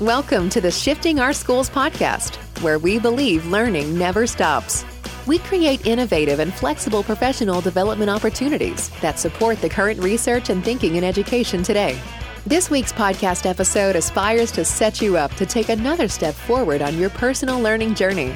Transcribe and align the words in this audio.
Welcome 0.00 0.48
to 0.50 0.62
the 0.62 0.70
Shifting 0.70 1.20
Our 1.20 1.34
Schools 1.34 1.68
podcast, 1.68 2.36
where 2.62 2.78
we 2.78 2.98
believe 2.98 3.44
learning 3.44 3.98
never 3.98 4.26
stops. 4.26 4.82
We 5.26 5.40
create 5.40 5.86
innovative 5.86 6.38
and 6.38 6.54
flexible 6.54 7.02
professional 7.02 7.60
development 7.60 8.08
opportunities 8.08 8.88
that 9.02 9.18
support 9.18 9.60
the 9.60 9.68
current 9.68 10.02
research 10.02 10.48
and 10.48 10.64
thinking 10.64 10.96
in 10.96 11.04
education 11.04 11.62
today. 11.62 12.00
This 12.46 12.70
week's 12.70 12.94
podcast 12.94 13.44
episode 13.44 13.94
aspires 13.94 14.50
to 14.52 14.64
set 14.64 15.02
you 15.02 15.18
up 15.18 15.34
to 15.34 15.44
take 15.44 15.68
another 15.68 16.08
step 16.08 16.34
forward 16.34 16.80
on 16.80 16.96
your 16.96 17.10
personal 17.10 17.60
learning 17.60 17.94
journey. 17.94 18.34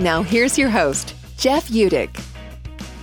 Now, 0.00 0.22
here's 0.22 0.56
your 0.56 0.70
host, 0.70 1.14
Jeff 1.36 1.68
Utecht. 1.68 2.24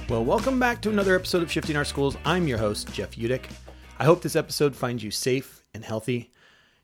Well, 0.09 0.25
welcome 0.25 0.59
back 0.59 0.81
to 0.81 0.89
another 0.89 1.13
episode 1.13 1.43
of 1.43 1.51
Shifting 1.51 1.77
Our 1.77 1.85
Schools. 1.85 2.17
I'm 2.25 2.47
your 2.47 2.57
host, 2.57 2.91
Jeff 2.91 3.11
Utecht. 3.11 3.51
I 3.99 4.05
hope 4.05 4.23
this 4.23 4.35
episode 4.35 4.75
finds 4.75 5.03
you 5.03 5.11
safe 5.11 5.63
and 5.75 5.85
healthy. 5.85 6.31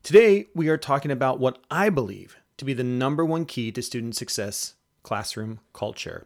Today, 0.01 0.47
we 0.55 0.69
are 0.69 0.77
talking 0.77 1.11
about 1.11 1.39
what 1.39 1.59
I 1.69 1.89
believe 1.89 2.37
to 2.57 2.65
be 2.65 2.73
the 2.73 2.83
number 2.83 3.23
one 3.23 3.45
key 3.45 3.71
to 3.73 3.81
student 3.81 4.15
success 4.15 4.73
classroom 5.03 5.59
culture. 5.73 6.25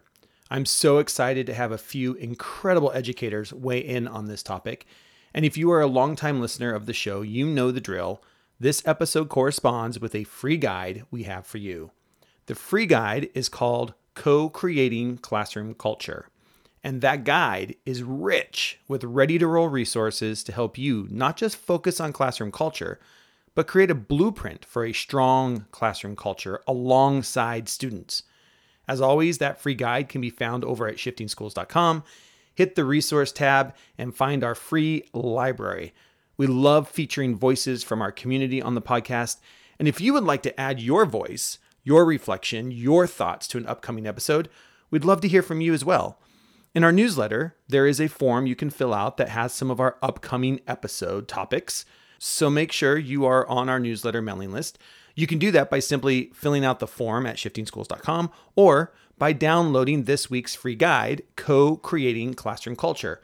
I'm 0.50 0.64
so 0.64 0.98
excited 0.98 1.46
to 1.46 1.54
have 1.54 1.72
a 1.72 1.76
few 1.76 2.14
incredible 2.14 2.92
educators 2.92 3.52
weigh 3.52 3.80
in 3.80 4.06
on 4.08 4.26
this 4.26 4.42
topic. 4.42 4.86
And 5.34 5.44
if 5.44 5.56
you 5.56 5.70
are 5.72 5.80
a 5.80 5.86
longtime 5.86 6.40
listener 6.40 6.72
of 6.72 6.86
the 6.86 6.92
show, 6.92 7.22
you 7.22 7.46
know 7.46 7.70
the 7.70 7.80
drill. 7.80 8.22
This 8.58 8.80
episode 8.86 9.28
corresponds 9.28 9.98
with 10.00 10.14
a 10.14 10.24
free 10.24 10.56
guide 10.56 11.04
we 11.10 11.24
have 11.24 11.46
for 11.46 11.58
you. 11.58 11.90
The 12.46 12.54
free 12.54 12.86
guide 12.86 13.28
is 13.34 13.48
called 13.48 13.94
Co 14.14 14.48
Creating 14.48 15.18
Classroom 15.18 15.74
Culture. 15.74 16.28
And 16.82 17.00
that 17.00 17.24
guide 17.24 17.74
is 17.84 18.02
rich 18.02 18.78
with 18.86 19.02
ready 19.04 19.36
to 19.38 19.46
roll 19.46 19.68
resources 19.68 20.44
to 20.44 20.52
help 20.52 20.78
you 20.78 21.08
not 21.10 21.36
just 21.36 21.56
focus 21.56 22.00
on 22.00 22.12
classroom 22.12 22.52
culture, 22.52 23.00
but 23.54 23.66
create 23.66 23.90
a 23.90 23.94
blueprint 23.94 24.64
for 24.64 24.84
a 24.84 24.92
strong 24.92 25.66
classroom 25.70 26.16
culture 26.16 26.60
alongside 26.66 27.68
students. 27.68 28.22
As 28.86 29.00
always, 29.00 29.38
that 29.38 29.60
free 29.60 29.74
guide 29.74 30.08
can 30.08 30.20
be 30.20 30.30
found 30.30 30.64
over 30.64 30.86
at 30.86 30.96
shiftingschools.com. 30.96 32.04
Hit 32.54 32.74
the 32.74 32.84
resource 32.84 33.32
tab 33.32 33.74
and 33.96 34.14
find 34.14 34.44
our 34.44 34.54
free 34.54 35.04
library. 35.12 35.94
We 36.36 36.46
love 36.46 36.88
featuring 36.88 37.36
voices 37.36 37.82
from 37.82 38.02
our 38.02 38.12
community 38.12 38.60
on 38.60 38.74
the 38.74 38.82
podcast. 38.82 39.38
And 39.78 39.88
if 39.88 40.00
you 40.00 40.12
would 40.12 40.24
like 40.24 40.42
to 40.42 40.60
add 40.60 40.80
your 40.80 41.06
voice, 41.06 41.58
your 41.82 42.04
reflection, 42.04 42.70
your 42.70 43.06
thoughts 43.06 43.46
to 43.48 43.58
an 43.58 43.66
upcoming 43.66 44.06
episode, 44.06 44.48
we'd 44.90 45.04
love 45.04 45.20
to 45.22 45.28
hear 45.28 45.42
from 45.42 45.60
you 45.60 45.72
as 45.72 45.84
well. 45.84 46.18
In 46.74 46.82
our 46.82 46.92
newsletter, 46.92 47.54
there 47.68 47.86
is 47.86 48.00
a 48.00 48.08
form 48.08 48.46
you 48.46 48.56
can 48.56 48.70
fill 48.70 48.92
out 48.92 49.16
that 49.16 49.28
has 49.28 49.52
some 49.52 49.70
of 49.70 49.78
our 49.78 49.96
upcoming 50.02 50.60
episode 50.66 51.28
topics. 51.28 51.84
So 52.26 52.48
make 52.48 52.72
sure 52.72 52.96
you 52.96 53.26
are 53.26 53.46
on 53.48 53.68
our 53.68 53.78
newsletter 53.78 54.22
mailing 54.22 54.50
list. 54.50 54.78
You 55.14 55.26
can 55.26 55.38
do 55.38 55.50
that 55.50 55.68
by 55.68 55.80
simply 55.80 56.30
filling 56.32 56.64
out 56.64 56.78
the 56.78 56.86
form 56.86 57.26
at 57.26 57.36
shiftingschools.com 57.36 58.30
or 58.56 58.94
by 59.18 59.34
downloading 59.34 60.04
this 60.04 60.30
week's 60.30 60.54
free 60.54 60.74
guide, 60.74 61.20
Co 61.36 61.76
Creating 61.76 62.32
Classroom 62.32 62.76
Culture. 62.76 63.20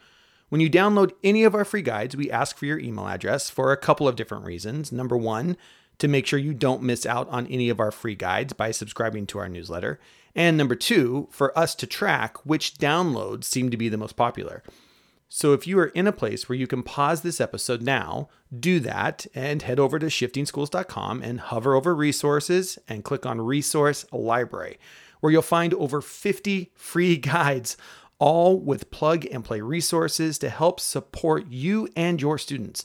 When 0.51 0.61
you 0.61 0.69
download 0.69 1.13
any 1.25 1.45
of 1.45 1.55
our 1.55 1.65
free 1.65 1.81
guides, 1.81 2.15
we 2.15 2.31
ask 2.31 2.59
for 2.59 2.67
your 2.67 2.79
email 2.79 3.09
address 3.09 3.49
for 3.49 3.73
a 3.73 3.79
couple 3.79 4.07
of 4.07 4.17
different 4.17 4.45
reasons. 4.45 4.93
Number 4.93 5.17
one, 5.17 5.57
to 5.99 6.07
make 6.07 6.27
sure 6.27 6.39
you 6.39 6.53
don't 6.53 6.83
miss 6.83 7.07
out 7.07 7.27
on 7.31 7.47
any 7.47 7.71
of 7.71 7.81
our 7.81 7.91
free 7.91 8.15
guides 8.15 8.53
by 8.53 8.71
subscribing 8.71 9.27
to 9.29 9.39
our 9.39 9.49
newsletter. 9.49 9.99
And 10.35 10.59
number 10.59 10.75
two, 10.75 11.27
for 11.31 11.59
us 11.59 11.75
to 11.77 11.87
track 11.87 12.37
which 12.45 12.75
downloads 12.75 13.45
seem 13.45 13.71
to 13.71 13.79
be 13.79 13.89
the 13.89 13.97
most 13.97 14.17
popular. 14.17 14.63
So 15.33 15.53
if 15.53 15.65
you 15.65 15.79
are 15.79 15.87
in 15.87 16.09
a 16.09 16.13
place 16.13 16.49
where 16.49 16.59
you 16.59 16.67
can 16.67 16.83
pause 16.83 17.21
this 17.21 17.41
episode 17.41 17.83
now, 17.83 18.29
do 18.59 18.81
that 18.81 19.29
and 19.33 19.63
head 19.63 19.79
over 19.79 19.97
to 19.97 20.07
shiftingschools.com 20.07 21.23
and 21.23 21.39
hover 21.39 21.77
over 21.77 21.95
resources 21.95 22.81
and 22.89 23.05
click 23.05 23.25
on 23.25 23.41
resource 23.41 24.05
library, 24.11 24.77
where 25.21 25.33
you'll 25.33 25.43
find 25.43 25.73
over 25.75 26.01
50 26.01 26.73
free 26.75 27.17
guides, 27.33 27.77
all 28.19 28.59
with 28.59 28.91
plug 28.91 29.25
and 29.31 29.45
play 29.45 29.61
resources 29.61 30.37
to 30.39 30.51
help 30.51 30.81
support 30.81 31.47
you 31.49 31.89
and 31.95 32.21
your 32.21 32.37
students. 32.37 32.85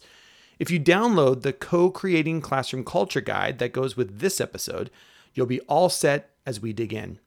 If 0.59 0.69
you 0.69 0.79
download 0.79 1.41
the 1.41 1.51
co 1.51 1.89
creating 1.89 2.41
classroom 2.41 2.85
culture 2.85 3.21
guide 3.21 3.57
that 3.57 3.73
goes 3.73 3.97
with 3.97 4.19
this 4.19 4.39
episode, 4.39 4.91
you'll 5.33 5.47
be 5.47 5.61
all 5.61 5.89
set 5.89 6.29
as 6.45 6.61
we 6.61 6.73
dig 6.73 6.93
in 6.93 7.17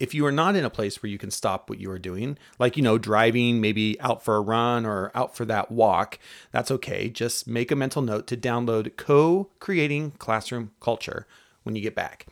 if 0.00 0.12
you 0.12 0.26
are 0.26 0.32
not 0.32 0.56
in 0.56 0.64
a 0.64 0.70
place 0.70 1.02
where 1.02 1.10
you 1.10 1.18
can 1.18 1.30
stop 1.30 1.70
what 1.70 1.80
you 1.80 1.90
are 1.90 1.98
doing, 1.98 2.36
like, 2.58 2.76
you 2.76 2.82
know, 2.82 2.98
driving, 2.98 3.60
maybe 3.60 3.98
out 4.00 4.24
for 4.24 4.36
a 4.36 4.40
run 4.40 4.84
or 4.84 5.12
out 5.14 5.36
for 5.36 5.44
that 5.44 5.70
walk, 5.70 6.18
that's 6.50 6.70
okay. 6.70 7.08
Just 7.08 7.46
make 7.46 7.70
a 7.70 7.76
mental 7.76 8.02
note 8.02 8.26
to 8.26 8.36
download 8.36 8.96
Co 8.96 9.50
Creating 9.60 10.12
Classroom 10.12 10.72
Culture 10.80 11.26
when 11.62 11.76
you 11.76 11.82
get 11.82 11.94
back. 11.94 12.26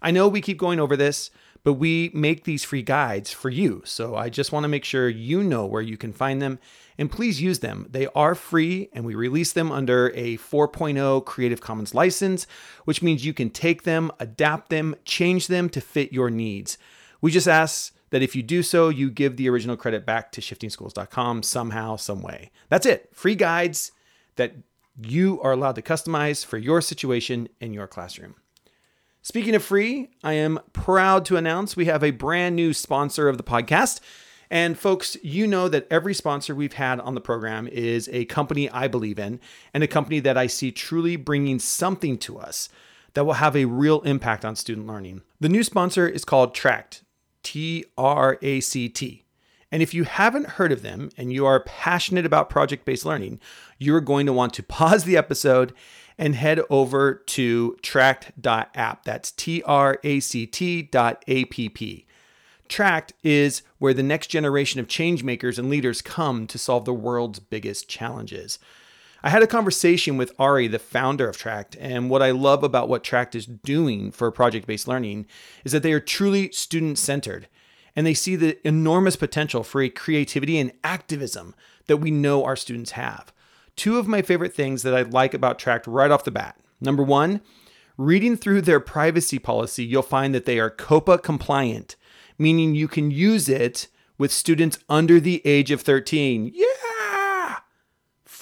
I 0.00 0.10
know 0.10 0.28
we 0.28 0.40
keep 0.40 0.58
going 0.58 0.80
over 0.80 0.96
this, 0.96 1.30
but 1.64 1.74
we 1.74 2.10
make 2.14 2.44
these 2.44 2.62
free 2.62 2.82
guides 2.82 3.32
for 3.32 3.48
you. 3.48 3.82
So 3.84 4.14
I 4.14 4.28
just 4.28 4.52
want 4.52 4.64
to 4.64 4.68
make 4.68 4.84
sure 4.84 5.08
you 5.08 5.42
know 5.42 5.66
where 5.66 5.82
you 5.82 5.96
can 5.96 6.12
find 6.12 6.40
them 6.40 6.58
and 6.98 7.10
please 7.10 7.40
use 7.40 7.58
them. 7.60 7.86
They 7.90 8.06
are 8.08 8.34
free 8.34 8.90
and 8.92 9.04
we 9.04 9.14
release 9.14 9.52
them 9.52 9.72
under 9.72 10.12
a 10.14 10.36
4.0 10.36 11.24
Creative 11.24 11.60
Commons 11.60 11.94
license, 11.94 12.46
which 12.84 13.02
means 13.02 13.24
you 13.24 13.32
can 13.32 13.50
take 13.50 13.82
them, 13.82 14.12
adapt 14.20 14.68
them, 14.68 14.94
change 15.06 15.46
them 15.46 15.70
to 15.70 15.80
fit 15.80 16.12
your 16.12 16.30
needs. 16.30 16.76
We 17.22 17.30
just 17.30 17.48
ask 17.48 17.94
that 18.10 18.22
if 18.22 18.36
you 18.36 18.42
do 18.42 18.62
so, 18.62 18.90
you 18.90 19.10
give 19.10 19.36
the 19.36 19.48
original 19.48 19.76
credit 19.76 20.04
back 20.04 20.30
to 20.32 20.42
shiftingschools.com 20.42 21.42
somehow, 21.42 21.96
some 21.96 22.22
way. 22.22 22.50
That's 22.68 22.86
it. 22.86 23.08
Free 23.12 23.34
guides 23.34 23.90
that 24.36 24.52
you 25.02 25.40
are 25.40 25.52
allowed 25.52 25.76
to 25.76 25.82
customize 25.82 26.44
for 26.44 26.58
your 26.58 26.80
situation 26.80 27.48
in 27.58 27.72
your 27.72 27.86
classroom. 27.86 28.36
Speaking 29.26 29.54
of 29.54 29.64
free, 29.64 30.10
I 30.22 30.34
am 30.34 30.60
proud 30.74 31.24
to 31.24 31.38
announce 31.38 31.74
we 31.74 31.86
have 31.86 32.04
a 32.04 32.10
brand 32.10 32.56
new 32.56 32.74
sponsor 32.74 33.26
of 33.26 33.38
the 33.38 33.42
podcast. 33.42 34.00
And 34.50 34.78
folks, 34.78 35.16
you 35.22 35.46
know 35.46 35.66
that 35.70 35.86
every 35.90 36.12
sponsor 36.12 36.54
we've 36.54 36.74
had 36.74 37.00
on 37.00 37.14
the 37.14 37.22
program 37.22 37.66
is 37.68 38.06
a 38.12 38.26
company 38.26 38.68
I 38.68 38.86
believe 38.86 39.18
in 39.18 39.40
and 39.72 39.82
a 39.82 39.88
company 39.88 40.20
that 40.20 40.36
I 40.36 40.46
see 40.46 40.70
truly 40.70 41.16
bringing 41.16 41.58
something 41.58 42.18
to 42.18 42.38
us 42.38 42.68
that 43.14 43.24
will 43.24 43.32
have 43.32 43.56
a 43.56 43.64
real 43.64 44.02
impact 44.02 44.44
on 44.44 44.56
student 44.56 44.86
learning. 44.86 45.22
The 45.40 45.48
new 45.48 45.62
sponsor 45.62 46.06
is 46.06 46.26
called 46.26 46.54
Tract. 46.54 47.02
T 47.42 47.86
R 47.96 48.38
A 48.42 48.60
C 48.60 48.90
T. 48.90 49.24
And 49.72 49.82
if 49.82 49.94
you 49.94 50.04
haven't 50.04 50.50
heard 50.50 50.70
of 50.70 50.82
them 50.82 51.08
and 51.16 51.32
you 51.32 51.46
are 51.46 51.64
passionate 51.64 52.26
about 52.26 52.50
project 52.50 52.84
based 52.84 53.06
learning, 53.06 53.40
you're 53.78 54.02
going 54.02 54.26
to 54.26 54.34
want 54.34 54.52
to 54.52 54.62
pause 54.78 55.04
the 55.04 55.16
episode 55.16 55.72
and 56.18 56.34
head 56.34 56.60
over 56.70 57.14
to 57.14 57.76
tract.app. 57.82 59.04
That's 59.04 59.30
T 59.32 59.62
R 59.64 59.98
A 60.04 60.20
C 60.20 60.46
T 60.46 60.82
dot 60.82 61.24
A 61.26 61.44
P 61.46 61.68
P. 61.68 62.06
Tract 62.68 63.12
is 63.22 63.62
where 63.78 63.94
the 63.94 64.02
next 64.02 64.28
generation 64.28 64.80
of 64.80 64.86
changemakers 64.86 65.58
and 65.58 65.68
leaders 65.68 66.00
come 66.00 66.46
to 66.46 66.58
solve 66.58 66.84
the 66.84 66.94
world's 66.94 67.38
biggest 67.38 67.88
challenges. 67.88 68.58
I 69.22 69.30
had 69.30 69.42
a 69.42 69.46
conversation 69.46 70.18
with 70.18 70.32
Ari, 70.38 70.68
the 70.68 70.78
founder 70.78 71.28
of 71.28 71.36
Tract, 71.36 71.76
and 71.80 72.10
what 72.10 72.22
I 72.22 72.30
love 72.30 72.62
about 72.62 72.88
what 72.88 73.02
Tract 73.02 73.34
is 73.34 73.46
doing 73.46 74.10
for 74.10 74.30
project 74.30 74.66
based 74.66 74.86
learning 74.86 75.26
is 75.64 75.72
that 75.72 75.82
they 75.82 75.92
are 75.92 76.00
truly 76.00 76.52
student 76.52 76.98
centered 76.98 77.48
and 77.96 78.06
they 78.06 78.14
see 78.14 78.36
the 78.36 78.58
enormous 78.66 79.16
potential 79.16 79.62
for 79.62 79.88
creativity 79.88 80.58
and 80.58 80.72
activism 80.82 81.54
that 81.86 81.98
we 81.98 82.10
know 82.10 82.44
our 82.44 82.56
students 82.56 82.92
have. 82.92 83.32
Two 83.76 83.98
of 83.98 84.06
my 84.06 84.22
favorite 84.22 84.54
things 84.54 84.82
that 84.82 84.94
I 84.94 85.02
like 85.02 85.34
about 85.34 85.58
Tract 85.58 85.86
right 85.86 86.10
off 86.10 86.24
the 86.24 86.30
bat. 86.30 86.56
Number 86.80 87.02
one, 87.02 87.40
reading 87.96 88.36
through 88.36 88.62
their 88.62 88.80
privacy 88.80 89.38
policy, 89.38 89.84
you'll 89.84 90.02
find 90.02 90.34
that 90.34 90.44
they 90.44 90.58
are 90.58 90.70
COPPA 90.70 91.22
compliant, 91.22 91.96
meaning 92.38 92.74
you 92.74 92.88
can 92.88 93.10
use 93.10 93.48
it 93.48 93.88
with 94.18 94.32
students 94.32 94.78
under 94.88 95.18
the 95.18 95.42
age 95.44 95.70
of 95.70 95.80
13. 95.80 96.52
Yeah! 96.54 97.56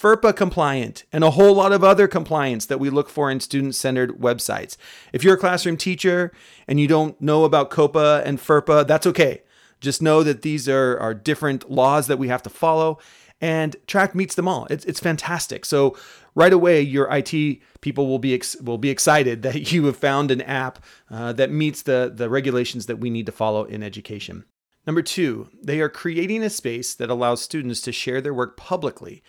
FERPA 0.03 0.35
compliant, 0.35 1.05
and 1.13 1.23
a 1.23 1.31
whole 1.31 1.53
lot 1.53 1.71
of 1.71 1.81
other 1.81 2.09
compliance 2.09 2.65
that 2.65 2.79
we 2.79 2.89
look 2.89 3.07
for 3.09 3.31
in 3.31 3.39
student 3.39 3.73
centered 3.73 4.19
websites. 4.19 4.75
If 5.13 5.23
you're 5.23 5.35
a 5.35 5.39
classroom 5.39 5.77
teacher 5.77 6.33
and 6.67 6.77
you 6.77 6.89
don't 6.89 7.19
know 7.21 7.45
about 7.45 7.71
COPPA 7.71 8.21
and 8.25 8.37
FERPA, 8.37 8.85
that's 8.85 9.07
okay. 9.07 9.43
Just 9.79 10.01
know 10.01 10.21
that 10.21 10.41
these 10.41 10.67
are, 10.67 10.97
are 10.99 11.13
different 11.13 11.71
laws 11.71 12.07
that 12.07 12.19
we 12.19 12.27
have 12.27 12.43
to 12.43 12.49
follow, 12.49 12.99
and 13.41 13.75
Tract 13.87 14.15
meets 14.15 14.35
them 14.35 14.47
all. 14.47 14.65
It's, 14.69 14.85
it's 14.85 14.99
fantastic. 14.99 15.65
So 15.65 15.97
right 16.35 16.53
away, 16.53 16.81
your 16.81 17.07
IT 17.11 17.59
people 17.81 18.07
will 18.07 18.19
be 18.19 18.33
ex- 18.33 18.55
will 18.61 18.77
be 18.77 18.89
excited 18.89 19.41
that 19.41 19.71
you 19.71 19.85
have 19.85 19.97
found 19.97 20.31
an 20.31 20.41
app 20.41 20.83
uh, 21.09 21.33
that 21.33 21.51
meets 21.51 21.81
the 21.81 22.11
the 22.13 22.29
regulations 22.29 22.85
that 22.85 22.99
we 22.99 23.09
need 23.09 23.25
to 23.25 23.31
follow 23.31 23.63
in 23.65 23.83
education. 23.83 24.45
Number 24.85 25.01
two, 25.01 25.49
they 25.61 25.79
are 25.79 25.89
creating 25.89 26.43
a 26.43 26.49
space 26.49 26.93
that 26.95 27.09
allows 27.09 27.41
students 27.41 27.79
to 27.81 27.93
share 27.93 28.19
their 28.19 28.33
work 28.33 28.57
publicly 28.57 29.23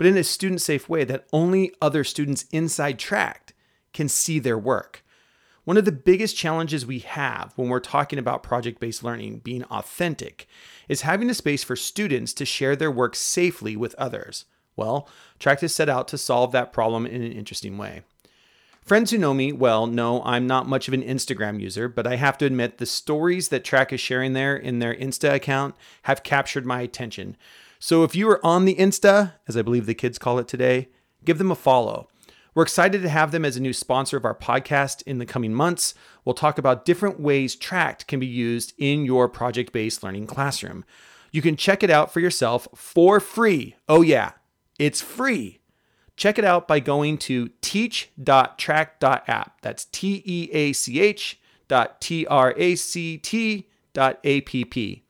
but 0.00 0.06
in 0.06 0.16
a 0.16 0.24
student 0.24 0.62
safe 0.62 0.88
way 0.88 1.04
that 1.04 1.26
only 1.30 1.74
other 1.82 2.04
students 2.04 2.46
inside 2.52 2.98
Tract 2.98 3.52
can 3.92 4.08
see 4.08 4.38
their 4.38 4.58
work. 4.58 5.04
One 5.70 5.76
of 5.76 5.84
the 5.84 5.92
biggest 5.92 6.36
challenges 6.36 6.84
we 6.84 6.98
have 6.98 7.52
when 7.54 7.68
we're 7.68 7.78
talking 7.78 8.18
about 8.18 8.42
project 8.42 8.80
based 8.80 9.04
learning 9.04 9.38
being 9.44 9.62
authentic 9.62 10.48
is 10.88 11.02
having 11.02 11.30
a 11.30 11.34
space 11.34 11.62
for 11.62 11.76
students 11.76 12.32
to 12.32 12.44
share 12.44 12.74
their 12.74 12.90
work 12.90 13.14
safely 13.14 13.76
with 13.76 13.94
others. 13.94 14.46
Well, 14.74 15.08
Tract 15.38 15.62
is 15.62 15.72
set 15.72 15.88
out 15.88 16.08
to 16.08 16.18
solve 16.18 16.50
that 16.50 16.72
problem 16.72 17.06
in 17.06 17.22
an 17.22 17.30
interesting 17.30 17.78
way. 17.78 18.02
Friends 18.82 19.12
who 19.12 19.18
know 19.18 19.32
me 19.32 19.52
well 19.52 19.86
know 19.86 20.24
I'm 20.24 20.48
not 20.48 20.66
much 20.66 20.88
of 20.88 20.94
an 20.94 21.04
Instagram 21.04 21.60
user, 21.60 21.88
but 21.88 22.04
I 22.04 22.16
have 22.16 22.36
to 22.38 22.46
admit 22.46 22.78
the 22.78 22.84
stories 22.84 23.50
that 23.50 23.62
Tract 23.62 23.92
is 23.92 24.00
sharing 24.00 24.32
there 24.32 24.56
in 24.56 24.80
their 24.80 24.96
Insta 24.96 25.34
account 25.34 25.76
have 26.02 26.24
captured 26.24 26.66
my 26.66 26.80
attention. 26.80 27.36
So 27.78 28.02
if 28.02 28.16
you 28.16 28.28
are 28.28 28.44
on 28.44 28.64
the 28.64 28.74
Insta, 28.74 29.34
as 29.46 29.56
I 29.56 29.62
believe 29.62 29.86
the 29.86 29.94
kids 29.94 30.18
call 30.18 30.40
it 30.40 30.48
today, 30.48 30.88
give 31.24 31.38
them 31.38 31.52
a 31.52 31.54
follow. 31.54 32.08
We're 32.54 32.64
excited 32.64 33.02
to 33.02 33.08
have 33.08 33.30
them 33.30 33.44
as 33.44 33.56
a 33.56 33.60
new 33.60 33.72
sponsor 33.72 34.16
of 34.16 34.24
our 34.24 34.34
podcast 34.34 35.02
in 35.02 35.18
the 35.18 35.26
coming 35.26 35.54
months. 35.54 35.94
We'll 36.24 36.34
talk 36.34 36.58
about 36.58 36.84
different 36.84 37.20
ways 37.20 37.54
Tract 37.54 38.06
can 38.08 38.18
be 38.18 38.26
used 38.26 38.72
in 38.76 39.04
your 39.04 39.28
project 39.28 39.72
based 39.72 40.02
learning 40.02 40.26
classroom. 40.26 40.84
You 41.30 41.42
can 41.42 41.54
check 41.56 41.84
it 41.84 41.90
out 41.90 42.12
for 42.12 42.18
yourself 42.20 42.66
for 42.74 43.20
free. 43.20 43.76
Oh, 43.88 44.02
yeah, 44.02 44.32
it's 44.78 45.00
free. 45.00 45.60
Check 46.16 46.38
it 46.38 46.44
out 46.44 46.66
by 46.68 46.80
going 46.80 47.18
to 47.18 47.50
teach.tract.app. 47.62 49.60
That's 49.62 49.84
T 49.86 50.22
E 50.26 50.50
A 50.52 50.72
C 50.72 51.00
H 51.00 51.40
dot 51.68 52.00
T 52.00 52.26
R 52.26 52.52
A 52.56 52.74
C 52.74 53.16
T 53.16 53.68
dot 53.92 54.18
A 54.24 54.40
P 54.42 54.64
P. 54.64 55.04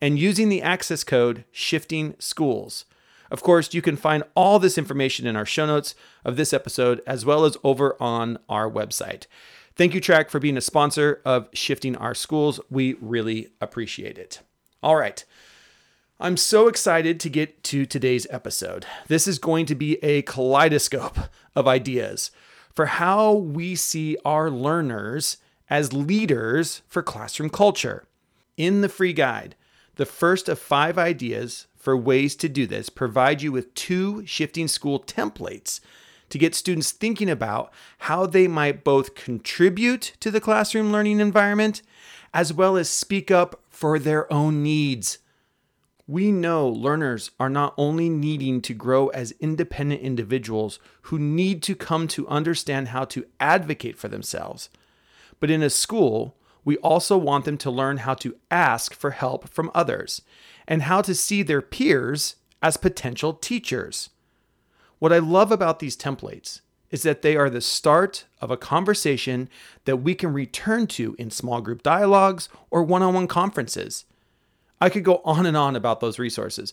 And 0.00 0.18
using 0.18 0.48
the 0.48 0.62
access 0.62 1.04
code 1.04 1.44
Shifting 1.50 2.14
Schools. 2.18 2.84
Of 3.30 3.42
course, 3.42 3.74
you 3.74 3.82
can 3.82 3.96
find 3.96 4.22
all 4.34 4.58
this 4.58 4.78
information 4.78 5.26
in 5.26 5.36
our 5.36 5.46
show 5.46 5.66
notes 5.66 5.94
of 6.24 6.36
this 6.36 6.52
episode 6.52 7.02
as 7.06 7.24
well 7.24 7.44
as 7.44 7.56
over 7.64 8.00
on 8.00 8.38
our 8.48 8.70
website. 8.70 9.26
Thank 9.74 9.94
you, 9.94 10.00
Tract, 10.00 10.30
for 10.30 10.38
being 10.38 10.56
a 10.56 10.62
sponsor 10.62 11.20
of 11.24 11.48
Shifting 11.52 11.96
Our 11.96 12.14
Schools. 12.14 12.60
We 12.70 12.94
really 12.94 13.48
appreciate 13.60 14.16
it. 14.18 14.40
All 14.82 14.96
right. 14.96 15.24
I'm 16.18 16.38
so 16.38 16.66
excited 16.66 17.20
to 17.20 17.28
get 17.28 17.62
to 17.64 17.84
today's 17.84 18.26
episode. 18.30 18.86
This 19.08 19.28
is 19.28 19.38
going 19.38 19.66
to 19.66 19.74
be 19.74 20.02
a 20.02 20.22
kaleidoscope 20.22 21.18
of 21.54 21.68
ideas 21.68 22.30
for 22.74 22.86
how 22.86 23.32
we 23.32 23.74
see 23.74 24.16
our 24.24 24.50
learners 24.50 25.36
as 25.68 25.92
leaders 25.92 26.80
for 26.88 27.02
classroom 27.02 27.50
culture. 27.50 28.04
In 28.56 28.80
the 28.80 28.88
free 28.88 29.12
guide, 29.12 29.56
the 29.96 30.06
first 30.06 30.48
of 30.48 30.58
five 30.58 30.96
ideas 30.96 31.66
for 31.86 31.96
ways 31.96 32.34
to 32.34 32.48
do 32.48 32.66
this 32.66 32.88
provide 32.88 33.40
you 33.40 33.52
with 33.52 33.72
two 33.74 34.26
shifting 34.26 34.66
school 34.66 34.98
templates 34.98 35.78
to 36.28 36.36
get 36.36 36.52
students 36.52 36.90
thinking 36.90 37.30
about 37.30 37.72
how 37.98 38.26
they 38.26 38.48
might 38.48 38.82
both 38.82 39.14
contribute 39.14 40.16
to 40.18 40.32
the 40.32 40.40
classroom 40.40 40.90
learning 40.90 41.20
environment 41.20 41.82
as 42.34 42.52
well 42.52 42.76
as 42.76 42.88
speak 42.88 43.30
up 43.30 43.62
for 43.68 44.00
their 44.00 44.30
own 44.32 44.64
needs. 44.64 45.18
We 46.08 46.32
know 46.32 46.68
learners 46.68 47.30
are 47.38 47.48
not 47.48 47.72
only 47.78 48.08
needing 48.08 48.62
to 48.62 48.74
grow 48.74 49.06
as 49.10 49.30
independent 49.38 50.00
individuals 50.00 50.80
who 51.02 51.20
need 51.20 51.62
to 51.62 51.76
come 51.76 52.08
to 52.08 52.26
understand 52.26 52.88
how 52.88 53.04
to 53.04 53.26
advocate 53.38 53.96
for 53.96 54.08
themselves, 54.08 54.70
but 55.38 55.52
in 55.52 55.62
a 55.62 55.70
school, 55.70 56.36
we 56.64 56.78
also 56.78 57.16
want 57.16 57.44
them 57.44 57.58
to 57.58 57.70
learn 57.70 57.98
how 57.98 58.14
to 58.14 58.34
ask 58.50 58.92
for 58.92 59.12
help 59.12 59.48
from 59.50 59.70
others 59.72 60.22
and 60.66 60.82
how 60.82 61.00
to 61.02 61.14
see 61.14 61.42
their 61.42 61.62
peers 61.62 62.36
as 62.62 62.76
potential 62.76 63.32
teachers. 63.32 64.10
What 64.98 65.12
I 65.12 65.18
love 65.18 65.52
about 65.52 65.78
these 65.78 65.96
templates 65.96 66.60
is 66.90 67.02
that 67.02 67.22
they 67.22 67.36
are 67.36 67.50
the 67.50 67.60
start 67.60 68.24
of 68.40 68.50
a 68.50 68.56
conversation 68.56 69.48
that 69.84 69.98
we 69.98 70.14
can 70.14 70.32
return 70.32 70.86
to 70.86 71.14
in 71.18 71.30
small 71.30 71.60
group 71.60 71.82
dialogues 71.82 72.48
or 72.70 72.82
one 72.82 73.02
on 73.02 73.14
one 73.14 73.26
conferences. 73.26 74.04
I 74.80 74.88
could 74.88 75.04
go 75.04 75.20
on 75.24 75.46
and 75.46 75.56
on 75.56 75.74
about 75.74 76.00
those 76.00 76.18
resources, 76.18 76.72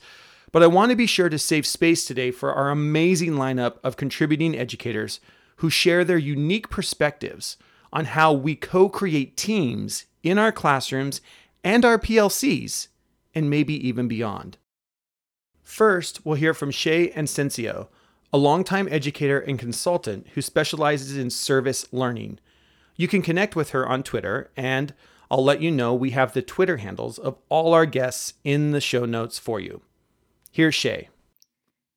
but 0.51 0.61
I 0.61 0.67
want 0.67 0.91
to 0.91 0.95
be 0.95 1.07
sure 1.07 1.29
to 1.29 1.39
save 1.39 1.65
space 1.65 2.05
today 2.05 2.31
for 2.31 2.53
our 2.53 2.69
amazing 2.69 3.33
lineup 3.33 3.77
of 3.83 3.97
contributing 3.97 4.57
educators 4.57 5.19
who 5.57 5.69
share 5.69 6.03
their 6.03 6.17
unique 6.17 6.69
perspectives 6.69 7.57
on 7.91 8.05
how 8.05 8.33
we 8.33 8.55
co 8.55 8.89
create 8.89 9.37
teams 9.37 10.05
in 10.21 10.37
our 10.37 10.51
classrooms 10.51 11.21
and 11.63 11.85
our 11.85 11.97
PLCs, 11.97 12.87
and 13.33 13.49
maybe 13.49 13.87
even 13.87 14.07
beyond. 14.07 14.57
First, 15.63 16.25
we'll 16.25 16.35
hear 16.35 16.53
from 16.53 16.71
Shay 16.71 17.09
Asensio, 17.11 17.89
a 18.31 18.37
longtime 18.37 18.87
educator 18.91 19.39
and 19.39 19.57
consultant 19.57 20.27
who 20.33 20.41
specializes 20.41 21.17
in 21.17 21.29
service 21.29 21.85
learning. 21.91 22.39
You 22.95 23.07
can 23.07 23.21
connect 23.21 23.55
with 23.55 23.71
her 23.71 23.87
on 23.87 24.03
Twitter 24.03 24.51
and 24.57 24.93
I'll 25.31 25.43
let 25.43 25.61
you 25.61 25.71
know 25.71 25.95
we 25.95 26.11
have 26.11 26.33
the 26.33 26.41
Twitter 26.41 26.77
handles 26.77 27.17
of 27.17 27.37
all 27.49 27.73
our 27.73 27.85
guests 27.85 28.33
in 28.43 28.71
the 28.71 28.81
show 28.81 29.05
notes 29.05 29.39
for 29.39 29.59
you. 29.59 29.81
Here's 30.51 30.75
Shay. 30.75 31.09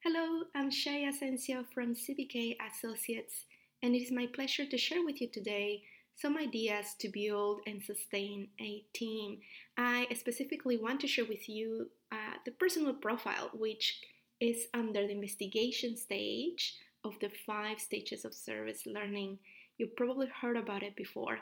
Hello, 0.03 0.45
I'm 0.55 0.71
Shay 0.71 1.05
Asensio 1.07 1.65
from 1.75 1.95
CBK 1.95 2.57
Associates, 2.71 3.45
and 3.83 3.95
it 3.95 3.99
is 3.99 4.11
my 4.11 4.27
pleasure 4.33 4.65
to 4.65 4.79
share 4.79 5.05
with 5.05 5.21
you 5.21 5.29
today 5.29 5.83
some 6.17 6.37
ideas 6.39 6.95
to 6.99 7.09
build 7.09 7.61
and 7.67 7.83
sustain 7.83 8.49
a 8.61 8.83
team. 8.95 9.39
I 9.77 10.07
specifically 10.15 10.79
want 10.79 11.01
to 11.01 11.07
share 11.07 11.27
with 11.27 11.49
you 11.49 11.91
uh, 12.11 12.39
the 12.45 12.53
personal 12.53 12.95
profile, 12.95 13.51
which 13.53 14.01
is 14.41 14.67
under 14.75 15.07
the 15.07 15.13
investigation 15.13 15.97
stage 15.97 16.75
of 17.05 17.15
the 17.21 17.31
five 17.47 17.81
stages 17.81 18.25
of 18.25 18.35
service 18.35 18.83
learning. 18.87 19.39
You 19.79 19.89
probably 19.97 20.29
heard 20.29 20.57
about 20.57 20.83
it 20.83 20.97
before. 20.97 21.39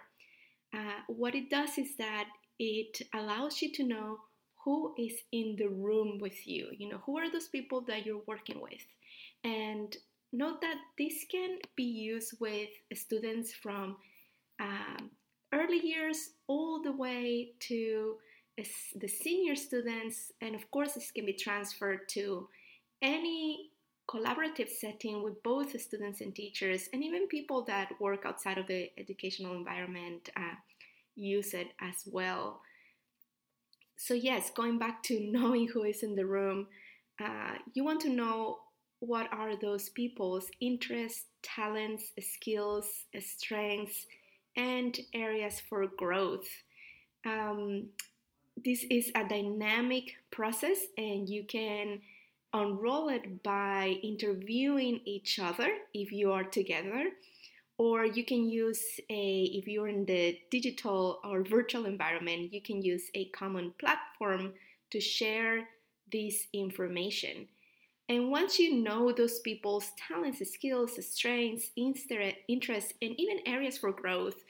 Uh, 0.75 1.01
what 1.07 1.35
it 1.35 1.51
does 1.51 1.79
is 1.79 1.97
that 1.99 2.27
it 2.59 3.01
allows 3.15 3.63
you 3.63 3.73
to 3.73 3.85
know 3.85 4.19
who 4.65 4.95
is 4.99 5.15
in 5.31 5.57
the 5.57 5.69
room 5.69 6.19
with 6.21 6.47
you. 6.47 6.69
You 6.77 6.89
know, 6.89 7.01
who 7.05 7.19
are 7.19 7.31
those 7.31 7.49
people 7.49 7.83
that 7.83 8.05
you're 8.05 8.23
working 8.27 8.61
with? 8.61 8.85
And 9.45 9.97
note 10.33 10.61
that 10.63 10.79
this 10.99 11.25
can 11.31 11.59
be 11.77 11.85
used 11.85 12.35
with 12.41 12.71
students 12.95 13.53
from 13.53 13.97
um, 14.61 15.11
early 15.53 15.81
years 15.81 16.31
all 16.47 16.83
the 16.83 16.93
way 16.93 17.53
to 17.61 18.17
the 18.97 19.09
senior 19.09 19.57
students. 19.57 20.33
And 20.41 20.55
of 20.55 20.71
course, 20.71 20.93
this 20.93 21.11
can 21.11 21.27
be 21.27 21.33
transferred 21.33 22.09
to 22.11 22.49
any 23.03 23.71
collaborative 24.09 24.69
setting 24.69 25.23
with 25.23 25.43
both 25.43 25.79
students 25.81 26.21
and 26.21 26.35
teachers, 26.35 26.89
and 26.93 27.03
even 27.03 27.27
people 27.27 27.65
that 27.65 27.89
work 28.01 28.25
outside 28.27 28.59
of 28.59 28.67
the 28.67 28.91
educational 28.99 29.55
environment 29.55 30.29
uh, 30.37 30.55
use 31.17 31.55
it 31.55 31.69
as 31.81 31.97
well. 32.07 32.61
So, 33.97 34.15
yes, 34.15 34.51
going 34.51 34.79
back 34.79 35.03
to 35.05 35.21
knowing 35.33 35.69
who 35.69 35.85
is 35.85 36.03
in 36.03 36.15
the 36.15 36.27
room, 36.27 36.67
uh, 37.23 37.55
you 37.73 37.85
want 37.85 38.01
to 38.03 38.11
know 38.11 38.59
what 39.01 39.33
are 39.33 39.57
those 39.57 39.89
people's 39.91 40.47
interests, 40.61 41.25
talents, 41.43 42.13
skills, 42.21 42.89
strengths, 43.21 44.07
and 44.57 44.99
areas 45.13 45.61
for 45.61 45.87
growth. 45.87 46.49
Um, 47.25 47.89
this 48.65 48.85
is 48.91 49.11
a 49.15 49.25
dynamic 49.27 50.15
process, 50.31 50.79
and 50.97 51.29
you 51.29 51.45
can 51.45 52.01
unroll 52.55 53.09
it 53.09 53.43
by 53.43 53.99
interviewing 54.03 55.01
each 55.05 55.39
other 55.41 55.69
if 55.93 56.13
you 56.13 56.31
are 56.33 56.45
together 56.45 57.11
or 57.79 58.05
you 58.05 58.25
can 58.25 58.49
use 58.49 59.01
a 59.11 59.43
if 59.53 59.67
you're 59.67 59.89
in 59.89 60.05
the 60.05 60.39
digital 60.51 61.19
or 61.25 61.43
virtual 61.43 61.87
environment 61.87 62.53
you 62.53 62.63
can 62.63 62.81
use 62.81 63.11
a 63.15 63.25
common 63.31 63.73
platform 63.79 64.53
to 64.91 65.01
share 65.01 65.69
this 66.13 66.47
information 66.53 67.49
and 68.09 68.31
once 68.31 68.59
you 68.59 68.77
know 68.77 69.11
those 69.11 69.41
people's 69.41 69.91
talents 70.09 70.41
skills 70.49 70.93
strengths 71.05 71.71
interests 71.77 72.93
and 73.03 73.19
even 73.19 73.41
areas 73.47 73.77
for 73.77 73.91
growth 73.91 74.44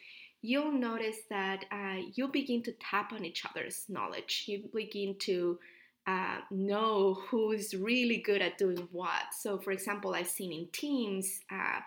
you'll 0.45 0.73
notice 0.73 1.21
that 1.31 1.65
uh, 1.73 2.01
you 2.15 2.29
begin 2.29 2.63
to 2.63 2.73
tap 2.73 3.13
on 3.13 3.25
each 3.25 3.45
other's 3.47 3.87
knowledge 3.89 4.45
you 4.47 4.69
begin 4.73 5.17
to 5.19 5.59
uh, 6.07 6.39
know 6.51 7.15
who's 7.29 7.75
really 7.75 8.19
good 8.19 8.43
at 8.43 8.59
doing 8.59 8.89
what. 8.93 9.33
So, 9.33 9.59
for 9.59 9.71
example, 9.71 10.15
I've 10.15 10.29
seen 10.29 10.53
in 10.53 10.69
teams 10.73 11.41
uh, 11.51 11.81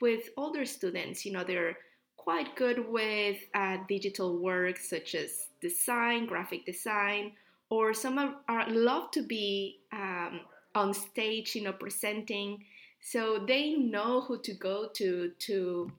with 0.00 0.28
older 0.36 0.66
students, 0.66 1.24
you 1.24 1.32
know, 1.32 1.44
they're 1.44 1.78
quite 2.16 2.54
good 2.54 2.86
with 2.88 3.38
uh, 3.54 3.78
digital 3.88 4.38
work 4.38 4.78
such 4.78 5.14
as 5.14 5.48
design, 5.60 6.26
graphic 6.26 6.66
design, 6.66 7.32
or 7.70 7.94
some 7.94 8.18
are, 8.18 8.34
are 8.48 8.68
love 8.70 9.10
to 9.12 9.22
be 9.22 9.80
um, 9.92 10.40
on 10.74 10.92
stage, 10.92 11.54
you 11.54 11.62
know, 11.62 11.72
presenting. 11.72 12.62
So 13.00 13.42
they 13.48 13.70
know 13.72 14.20
who 14.20 14.40
to 14.42 14.52
go 14.52 14.88
to 14.96 15.32
to 15.38 15.90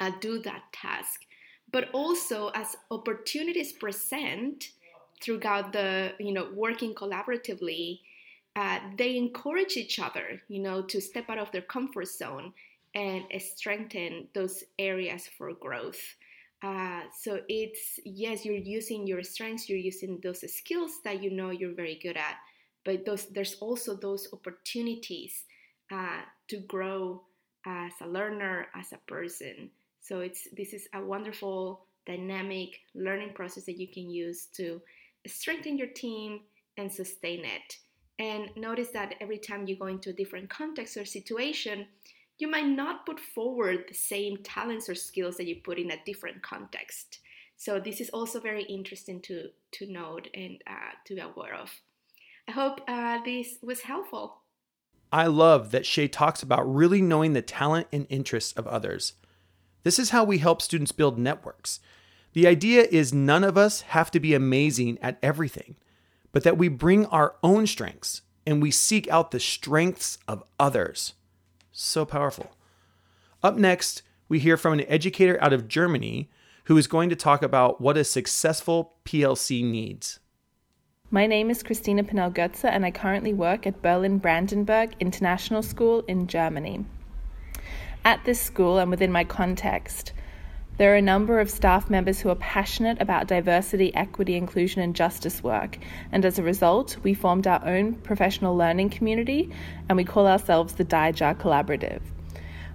uh, 0.00 0.10
do 0.20 0.40
that 0.42 0.64
task. 0.72 1.22
But 1.72 1.90
also, 1.92 2.48
as 2.54 2.76
opportunities 2.90 3.72
present, 3.72 4.70
throughout 5.20 5.72
the 5.72 6.12
you 6.18 6.32
know 6.32 6.48
working 6.54 6.94
collaboratively 6.94 8.00
uh, 8.56 8.80
they 8.96 9.16
encourage 9.16 9.76
each 9.76 9.98
other 9.98 10.40
you 10.48 10.58
know 10.58 10.82
to 10.82 11.00
step 11.00 11.28
out 11.28 11.38
of 11.38 11.52
their 11.52 11.62
comfort 11.62 12.08
zone 12.08 12.52
and 12.94 13.24
strengthen 13.38 14.26
those 14.34 14.64
areas 14.78 15.28
for 15.36 15.52
growth 15.52 16.00
uh, 16.62 17.02
so 17.16 17.40
it's 17.48 18.00
yes 18.04 18.44
you're 18.44 18.54
using 18.56 19.06
your 19.06 19.22
strengths 19.22 19.68
you're 19.68 19.78
using 19.78 20.18
those 20.22 20.40
skills 20.52 21.00
that 21.04 21.22
you 21.22 21.30
know 21.30 21.50
you're 21.50 21.74
very 21.74 21.98
good 22.02 22.16
at 22.16 22.36
but 22.84 23.04
those 23.04 23.26
there's 23.26 23.56
also 23.60 23.94
those 23.94 24.28
opportunities 24.32 25.44
uh, 25.92 26.22
to 26.48 26.58
grow 26.58 27.22
as 27.66 27.92
a 28.00 28.06
learner, 28.06 28.68
as 28.74 28.92
a 28.92 28.98
person. 29.06 29.70
So 30.00 30.20
it's 30.20 30.48
this 30.56 30.72
is 30.72 30.88
a 30.94 31.04
wonderful 31.04 31.86
dynamic 32.06 32.80
learning 32.94 33.32
process 33.34 33.64
that 33.66 33.78
you 33.78 33.88
can 33.88 34.10
use 34.10 34.46
to 34.56 34.80
strengthen 35.26 35.76
your 35.76 35.88
team 35.88 36.40
and 36.76 36.90
sustain 36.90 37.44
it. 37.44 37.76
And 38.18 38.50
notice 38.56 38.88
that 38.92 39.14
every 39.20 39.38
time 39.38 39.66
you 39.66 39.76
go 39.76 39.86
into 39.86 40.10
a 40.10 40.14
different 40.14 40.50
context 40.50 40.96
or 40.96 41.04
situation, 41.04 41.86
you 42.38 42.50
might 42.50 42.66
not 42.66 43.06
put 43.06 43.20
forward 43.20 43.84
the 43.88 43.94
same 43.94 44.38
talents 44.42 44.88
or 44.88 44.94
skills 44.94 45.36
that 45.36 45.46
you 45.46 45.56
put 45.62 45.78
in 45.78 45.90
a 45.90 46.04
different 46.04 46.42
context. 46.42 47.20
So 47.56 47.78
this 47.78 48.00
is 48.00 48.08
also 48.10 48.40
very 48.40 48.64
interesting 48.64 49.20
to 49.22 49.48
to 49.72 49.92
note 49.92 50.28
and 50.34 50.62
uh, 50.66 50.92
to 51.04 51.14
be 51.14 51.20
aware 51.20 51.54
of. 51.54 51.70
I 52.48 52.52
hope 52.52 52.80
uh, 52.88 53.18
this 53.24 53.58
was 53.62 53.82
helpful. 53.82 54.38
I 55.12 55.26
love 55.26 55.70
that 55.72 55.86
Shay 55.86 56.08
talks 56.08 56.42
about 56.42 56.72
really 56.72 57.02
knowing 57.02 57.32
the 57.32 57.42
talent 57.42 57.88
and 57.92 58.06
interests 58.08 58.52
of 58.52 58.66
others. 58.66 59.14
This 59.82 59.98
is 59.98 60.10
how 60.10 60.24
we 60.24 60.38
help 60.38 60.60
students 60.60 60.92
build 60.92 61.18
networks. 61.18 61.80
The 62.32 62.46
idea 62.46 62.86
is 62.90 63.12
none 63.12 63.44
of 63.44 63.56
us 63.56 63.80
have 63.82 64.10
to 64.12 64.20
be 64.20 64.34
amazing 64.34 64.98
at 65.00 65.18
everything, 65.22 65.76
but 66.32 66.44
that 66.44 66.58
we 66.58 66.68
bring 66.68 67.06
our 67.06 67.36
own 67.42 67.66
strengths 67.66 68.22
and 68.46 68.62
we 68.62 68.70
seek 68.70 69.08
out 69.08 69.30
the 69.30 69.40
strengths 69.40 70.18
of 70.28 70.44
others. 70.58 71.14
So 71.72 72.04
powerful. 72.04 72.52
Up 73.42 73.56
next, 73.56 74.02
we 74.28 74.38
hear 74.38 74.56
from 74.56 74.74
an 74.74 74.86
educator 74.86 75.42
out 75.42 75.52
of 75.52 75.68
Germany 75.68 76.30
who 76.64 76.76
is 76.76 76.86
going 76.86 77.10
to 77.10 77.16
talk 77.16 77.42
about 77.42 77.80
what 77.80 77.96
a 77.96 78.04
successful 78.04 78.94
PLC 79.04 79.64
needs. 79.64 80.20
My 81.10 81.26
name 81.26 81.50
is 81.50 81.64
Christina 81.64 82.04
Pinel 82.04 82.32
Goetze, 82.32 82.66
and 82.66 82.86
I 82.86 82.92
currently 82.92 83.32
work 83.32 83.66
at 83.66 83.82
Berlin 83.82 84.18
Brandenburg 84.18 84.94
International 85.00 85.62
School 85.62 86.04
in 86.06 86.28
Germany. 86.28 86.84
At 88.04 88.24
this 88.24 88.40
school 88.40 88.78
and 88.78 88.90
within 88.90 89.12
my 89.12 89.24
context, 89.24 90.12
there 90.78 90.94
are 90.94 90.96
a 90.96 91.02
number 91.02 91.38
of 91.38 91.50
staff 91.50 91.90
members 91.90 92.18
who 92.18 92.30
are 92.30 92.36
passionate 92.36 92.98
about 92.98 93.28
diversity, 93.28 93.94
equity, 93.94 94.36
inclusion, 94.36 94.80
and 94.80 94.96
justice 94.96 95.42
work, 95.42 95.76
and 96.10 96.24
as 96.24 96.38
a 96.38 96.42
result, 96.42 96.96
we 97.02 97.12
formed 97.12 97.46
our 97.46 97.62
own 97.66 97.94
professional 97.94 98.56
learning 98.56 98.88
community 98.88 99.50
and 99.88 99.98
we 99.98 100.04
call 100.04 100.26
ourselves 100.26 100.74
the 100.74 100.84
DIJAR 100.84 101.34
Collaborative. 101.36 102.00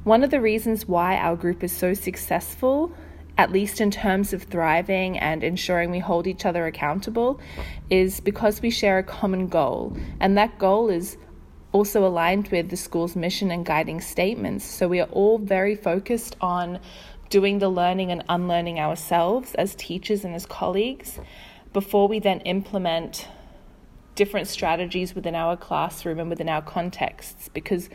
One 0.04 0.24
of 0.24 0.30
the 0.30 0.42
reasons 0.42 0.88
why 0.88 1.18
our 1.18 1.36
group 1.36 1.64
is 1.64 1.72
so 1.72 1.96
successful 1.96 2.92
at 3.38 3.52
least 3.52 3.82
in 3.82 3.92
terms 3.92 4.34
of 4.34 4.44
thriving 4.44 5.18
and 5.20 5.44
ensuring 5.44 5.92
we 5.92 6.00
hold 6.00 6.28
each 6.28 6.46
other 6.46 6.66
accountable, 6.66 7.40
is 7.90 8.20
because 8.20 8.62
we 8.62 8.70
share 8.70 8.98
a 8.98 9.04
common 9.04 9.48
goal. 9.48 9.96
And 10.20 10.38
that 10.38 10.58
goal 10.58 10.90
is 10.90 11.18
also 11.76 12.08
aligned 12.08 12.48
with 12.48 12.70
the 12.70 12.78
school's 12.78 13.18
mission 13.18 13.52
and 13.52 13.66
guiding 13.66 14.00
statements. 14.00 14.64
So 14.64 14.88
we 14.88 15.02
are 15.02 15.10
all 15.12 15.38
very 15.38 15.76
focused 15.76 16.38
on 16.40 16.80
doing 17.30 17.60
the 17.60 17.68
learning 17.68 18.12
and 18.12 18.24
unlearning 18.30 18.80
ourselves 18.80 19.54
as 19.56 19.76
teachers 19.76 20.24
and 20.24 20.34
as 20.34 20.46
colleagues 20.46 21.20
before 21.74 22.08
we 22.08 22.20
then 22.20 22.40
implement 22.42 23.28
different 24.16 24.48
strategies 24.48 25.14
within 25.14 25.36
our 25.36 25.58
classroom 25.58 26.18
and 26.18 26.30
within 26.30 26.48
our 26.48 26.62
contexts 26.62 27.50
because 27.50 27.90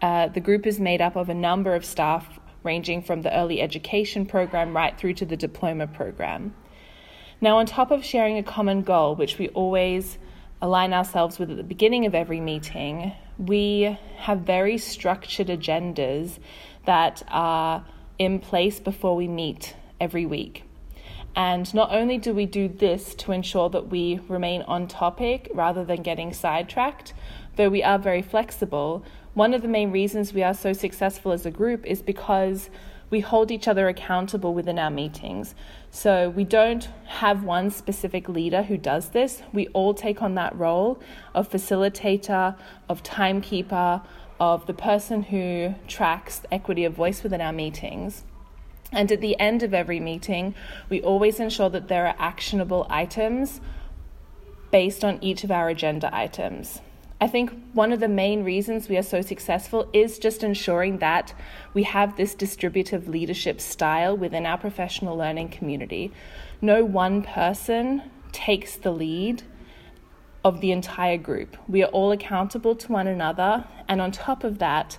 uh, 0.00 0.28
the 0.28 0.40
group 0.40 0.66
is 0.66 0.80
made 0.80 1.02
up 1.02 1.14
of 1.14 1.28
a 1.28 1.34
number 1.34 1.74
of 1.74 1.84
staff 1.84 2.40
ranging 2.62 3.02
from 3.02 3.20
the 3.20 3.36
early 3.36 3.60
education 3.60 4.24
program 4.24 4.74
right 4.74 4.96
through 4.96 5.12
to 5.12 5.26
the 5.26 5.36
diploma 5.36 5.86
program. 5.86 6.54
Now, 7.42 7.58
on 7.58 7.66
top 7.66 7.90
of 7.90 8.02
sharing 8.02 8.38
a 8.38 8.42
common 8.42 8.80
goal, 8.80 9.16
which 9.16 9.36
we 9.36 9.48
always 9.48 10.16
align 10.60 10.92
ourselves 10.92 11.38
with 11.38 11.50
at 11.50 11.56
the 11.56 11.62
beginning 11.62 12.06
of 12.06 12.14
every 12.14 12.40
meeting, 12.40 13.12
we 13.38 13.96
have 14.16 14.40
very 14.40 14.78
structured 14.78 15.48
agendas 15.48 16.38
that 16.84 17.22
are 17.28 17.84
in 18.18 18.38
place 18.38 18.80
before 18.80 19.14
we 19.14 19.28
meet 19.28 19.76
every 20.00 20.26
week. 20.26 20.64
And 21.36 21.72
not 21.72 21.92
only 21.92 22.18
do 22.18 22.34
we 22.34 22.46
do 22.46 22.68
this 22.68 23.14
to 23.16 23.32
ensure 23.32 23.70
that 23.70 23.88
we 23.88 24.20
remain 24.28 24.62
on 24.62 24.88
topic 24.88 25.48
rather 25.54 25.84
than 25.84 26.02
getting 26.02 26.32
sidetracked, 26.32 27.14
though 27.54 27.68
we 27.68 27.82
are 27.82 27.98
very 27.98 28.22
flexible, 28.22 29.04
one 29.34 29.54
of 29.54 29.62
the 29.62 29.68
main 29.68 29.92
reasons 29.92 30.34
we 30.34 30.42
are 30.42 30.54
so 30.54 30.72
successful 30.72 31.30
as 31.30 31.46
a 31.46 31.50
group 31.50 31.86
is 31.86 32.02
because 32.02 32.70
we 33.10 33.20
hold 33.20 33.50
each 33.50 33.68
other 33.68 33.88
accountable 33.88 34.54
within 34.54 34.78
our 34.78 34.90
meetings. 34.90 35.54
So 35.90 36.28
we 36.30 36.44
don't 36.44 36.88
have 37.06 37.42
one 37.42 37.70
specific 37.70 38.28
leader 38.28 38.62
who 38.62 38.76
does 38.76 39.10
this. 39.10 39.42
We 39.52 39.68
all 39.68 39.94
take 39.94 40.22
on 40.22 40.34
that 40.34 40.54
role 40.56 41.00
of 41.34 41.50
facilitator, 41.50 42.56
of 42.88 43.02
timekeeper, 43.02 44.02
of 44.40 44.66
the 44.66 44.74
person 44.74 45.24
who 45.24 45.74
tracks 45.88 46.42
equity 46.52 46.84
of 46.84 46.94
voice 46.94 47.22
within 47.22 47.40
our 47.40 47.52
meetings. 47.52 48.24
And 48.92 49.10
at 49.12 49.20
the 49.20 49.38
end 49.38 49.62
of 49.62 49.74
every 49.74 50.00
meeting, 50.00 50.54
we 50.88 51.02
always 51.02 51.40
ensure 51.40 51.68
that 51.70 51.88
there 51.88 52.06
are 52.06 52.16
actionable 52.18 52.86
items 52.88 53.60
based 54.70 55.04
on 55.04 55.18
each 55.22 55.44
of 55.44 55.50
our 55.50 55.68
agenda 55.68 56.14
items. 56.14 56.80
I 57.20 57.26
think 57.26 57.50
one 57.72 57.92
of 57.92 57.98
the 57.98 58.08
main 58.08 58.44
reasons 58.44 58.88
we 58.88 58.96
are 58.96 59.02
so 59.02 59.22
successful 59.22 59.88
is 59.92 60.20
just 60.20 60.44
ensuring 60.44 60.98
that 60.98 61.34
we 61.74 61.82
have 61.82 62.16
this 62.16 62.34
distributive 62.34 63.08
leadership 63.08 63.60
style 63.60 64.16
within 64.16 64.46
our 64.46 64.56
professional 64.56 65.16
learning 65.16 65.48
community. 65.48 66.12
No 66.60 66.84
one 66.84 67.22
person 67.22 68.02
takes 68.30 68.76
the 68.76 68.92
lead 68.92 69.42
of 70.44 70.60
the 70.60 70.70
entire 70.70 71.18
group. 71.18 71.56
We 71.66 71.82
are 71.82 71.88
all 71.88 72.12
accountable 72.12 72.76
to 72.76 72.92
one 72.92 73.08
another, 73.08 73.64
and 73.88 74.00
on 74.00 74.12
top 74.12 74.44
of 74.44 74.58
that, 74.58 74.98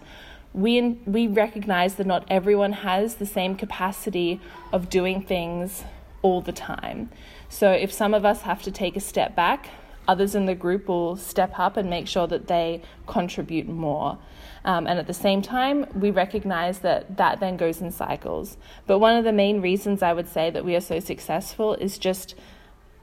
we, 0.54 0.82
we 1.06 1.28
recognize 1.28 1.96
that 1.96 2.08
not 2.08 2.26
everyone 2.30 2.74
has 2.74 3.16
the 3.16 3.26
same 3.26 3.56
capacity 3.56 4.42
of 4.74 4.90
doing 4.90 5.24
things 5.24 5.84
all 6.22 6.42
the 6.42 6.52
time. 6.52 7.12
So, 7.48 7.72
if 7.72 7.94
some 7.94 8.14
of 8.14 8.26
us 8.26 8.42
have 8.42 8.62
to 8.64 8.72
take 8.72 8.98
a 8.98 9.00
step 9.00 9.36
back, 9.36 9.70
others 10.10 10.34
in 10.34 10.46
the 10.48 10.56
group 10.56 10.88
will 10.88 11.16
step 11.16 11.52
up 11.60 11.78
and 11.78 11.88
make 11.88 12.08
sure 12.08 12.26
that 12.28 12.48
they 12.48 12.82
contribute 13.06 13.68
more. 13.68 14.18
Um, 14.66 14.88
and 14.88 14.98
at 14.98 15.06
the 15.06 15.14
same 15.14 15.42
time, 15.42 15.86
we 15.94 16.10
recognize 16.10 16.80
that 16.80 17.18
that 17.18 17.40
then 17.40 17.58
goes 17.58 17.80
in 17.80 17.92
cycles. 17.92 18.58
But 18.88 18.98
one 19.00 19.16
of 19.16 19.24
the 19.24 19.32
main 19.32 19.62
reasons 19.62 20.02
I 20.02 20.14
would 20.14 20.28
say 20.28 20.50
that 20.50 20.66
we 20.66 20.76
are 20.76 20.82
so 20.82 21.00
successful 21.00 21.76
is 21.76 22.00
just 22.00 22.36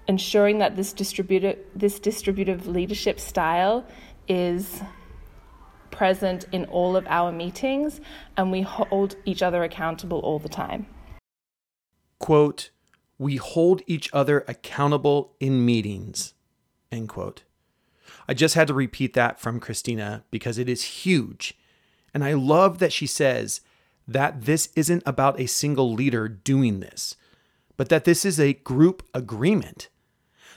ensuring 0.09 0.59
that 0.59 0.75
this 0.75 0.93
distributive, 0.93 1.59
this 1.75 2.01
distributive 2.01 2.67
leadership 2.67 3.21
style 3.21 3.87
is 4.27 4.83
present 5.93 6.45
in 6.51 6.65
all 6.67 6.97
of 6.97 7.07
our 7.07 7.31
meetings 7.33 8.01
and 8.37 8.51
we 8.51 8.63
hold 8.63 9.17
each 9.25 9.43
other 9.43 9.63
accountable 9.63 10.19
all 10.21 10.41
the 10.41 10.49
time. 10.49 10.87
Quote, 12.19 12.71
we 13.19 13.37
hold 13.37 13.81
each 13.87 14.11
other 14.13 14.45
accountable 14.47 15.35
in 15.41 15.65
meetings. 15.65 16.35
End 16.97 17.09
quote. 17.09 17.43
I 18.27 18.35
just 18.35 18.55
had 18.55 18.69
to 18.69 18.75
repeat 18.75 19.13
that 19.15 19.39
from 19.39 19.61
Christina 19.61 20.25
because 20.31 20.59
it 20.59 20.69
is 20.69 20.83
huge. 20.83 21.55
And 22.15 22.25
I 22.25 22.33
love 22.33 22.79
that 22.79 22.93
she 22.93 23.07
says 23.07 23.61
that 24.09 24.43
this 24.43 24.71
isn't 24.75 25.03
about 25.05 25.39
a 25.39 25.47
single 25.47 25.93
leader 25.93 26.27
doing 26.29 26.81
this, 26.81 27.17
but 27.77 27.89
that 27.91 28.05
this 28.05 28.25
is 28.25 28.41
a 28.41 28.55
group 28.55 29.07
agreement. 29.13 29.89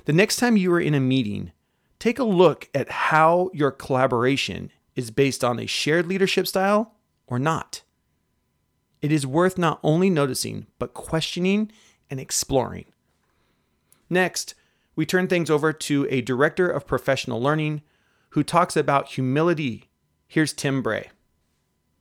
The 0.05 0.13
next 0.13 0.38
time 0.38 0.55
you 0.55 0.72
are 0.74 0.79
in 0.79 0.93
a 0.93 1.00
meeting, 1.00 1.51
take 2.00 2.19
a 2.19 2.24
look 2.24 2.69
at 2.74 2.89
how 2.89 3.50
your 3.53 3.72
collaboration 3.72 4.72
is 4.96 5.12
based 5.12 5.43
on 5.43 5.60
a 5.60 5.65
shared 5.65 6.08
leadership 6.08 6.48
style 6.48 6.93
or 7.27 7.38
not. 7.38 7.81
It 9.01 9.12
is 9.12 9.27
worth 9.27 9.58
not 9.58 9.79
only 9.84 10.10
noticing, 10.10 10.67
but 10.77 10.93
questioning 10.93 11.72
and 12.10 12.19
exploring. 12.19 12.86
Next, 14.10 14.55
we 15.00 15.06
turn 15.06 15.27
things 15.27 15.50
over 15.50 15.72
to 15.72 16.06
a 16.10 16.20
director 16.20 16.70
of 16.70 16.86
professional 16.86 17.41
learning 17.41 17.82
who 18.32 18.44
talks 18.44 18.75
about 18.75 19.08
humility. 19.08 19.89
Here's 20.27 20.51
Tim 20.51 20.82
Bray. 20.82 21.10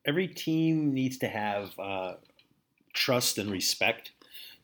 Every 0.04 0.26
team 0.26 0.92
needs 0.92 1.16
to 1.18 1.28
have 1.28 1.78
uh, 1.78 2.14
trust 2.94 3.38
and 3.38 3.52
respect. 3.52 4.10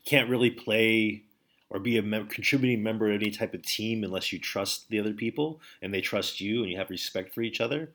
You 0.03 0.11
can't 0.11 0.29
really 0.29 0.51
play 0.51 1.23
or 1.71 1.79
be 1.79 1.97
a 1.97 2.03
mem- 2.03 2.27
contributing 2.27 2.83
member 2.83 3.09
of 3.09 3.23
any 3.23 3.31
type 3.31 3.55
of 3.55 3.63
team 3.63 4.03
unless 4.03 4.33
you 4.33 4.41
trust 4.41 4.89
the 4.89 4.99
other 4.99 5.13
people 5.13 5.61
and 5.81 5.95
they 5.95 6.01
trust 6.01 6.41
you 6.41 6.63
and 6.63 6.73
you 6.73 6.77
have 6.77 6.91
respect 6.91 7.33
for 7.33 7.43
each 7.43 7.61
other. 7.61 7.93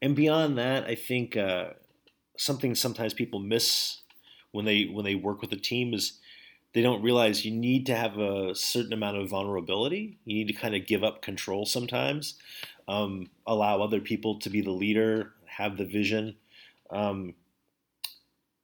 And 0.00 0.16
beyond 0.16 0.56
that, 0.56 0.84
I 0.84 0.94
think 0.94 1.36
uh, 1.36 1.72
something 2.38 2.74
sometimes 2.74 3.12
people 3.12 3.40
miss 3.40 4.00
when 4.52 4.64
they 4.64 4.84
when 4.84 5.04
they 5.04 5.16
work 5.16 5.42
with 5.42 5.52
a 5.52 5.56
team 5.56 5.92
is 5.92 6.18
they 6.76 6.82
don't 6.82 7.00
realize 7.00 7.42
you 7.42 7.52
need 7.52 7.86
to 7.86 7.96
have 7.96 8.18
a 8.18 8.54
certain 8.54 8.92
amount 8.92 9.16
of 9.16 9.30
vulnerability. 9.30 10.18
You 10.26 10.34
need 10.34 10.48
to 10.48 10.52
kind 10.52 10.76
of 10.76 10.86
give 10.86 11.02
up 11.02 11.22
control 11.22 11.64
sometimes, 11.64 12.34
um, 12.86 13.30
allow 13.46 13.80
other 13.80 13.98
people 13.98 14.38
to 14.40 14.50
be 14.50 14.60
the 14.60 14.72
leader, 14.72 15.32
have 15.46 15.78
the 15.78 15.86
vision. 15.86 16.36
Um, 16.90 17.32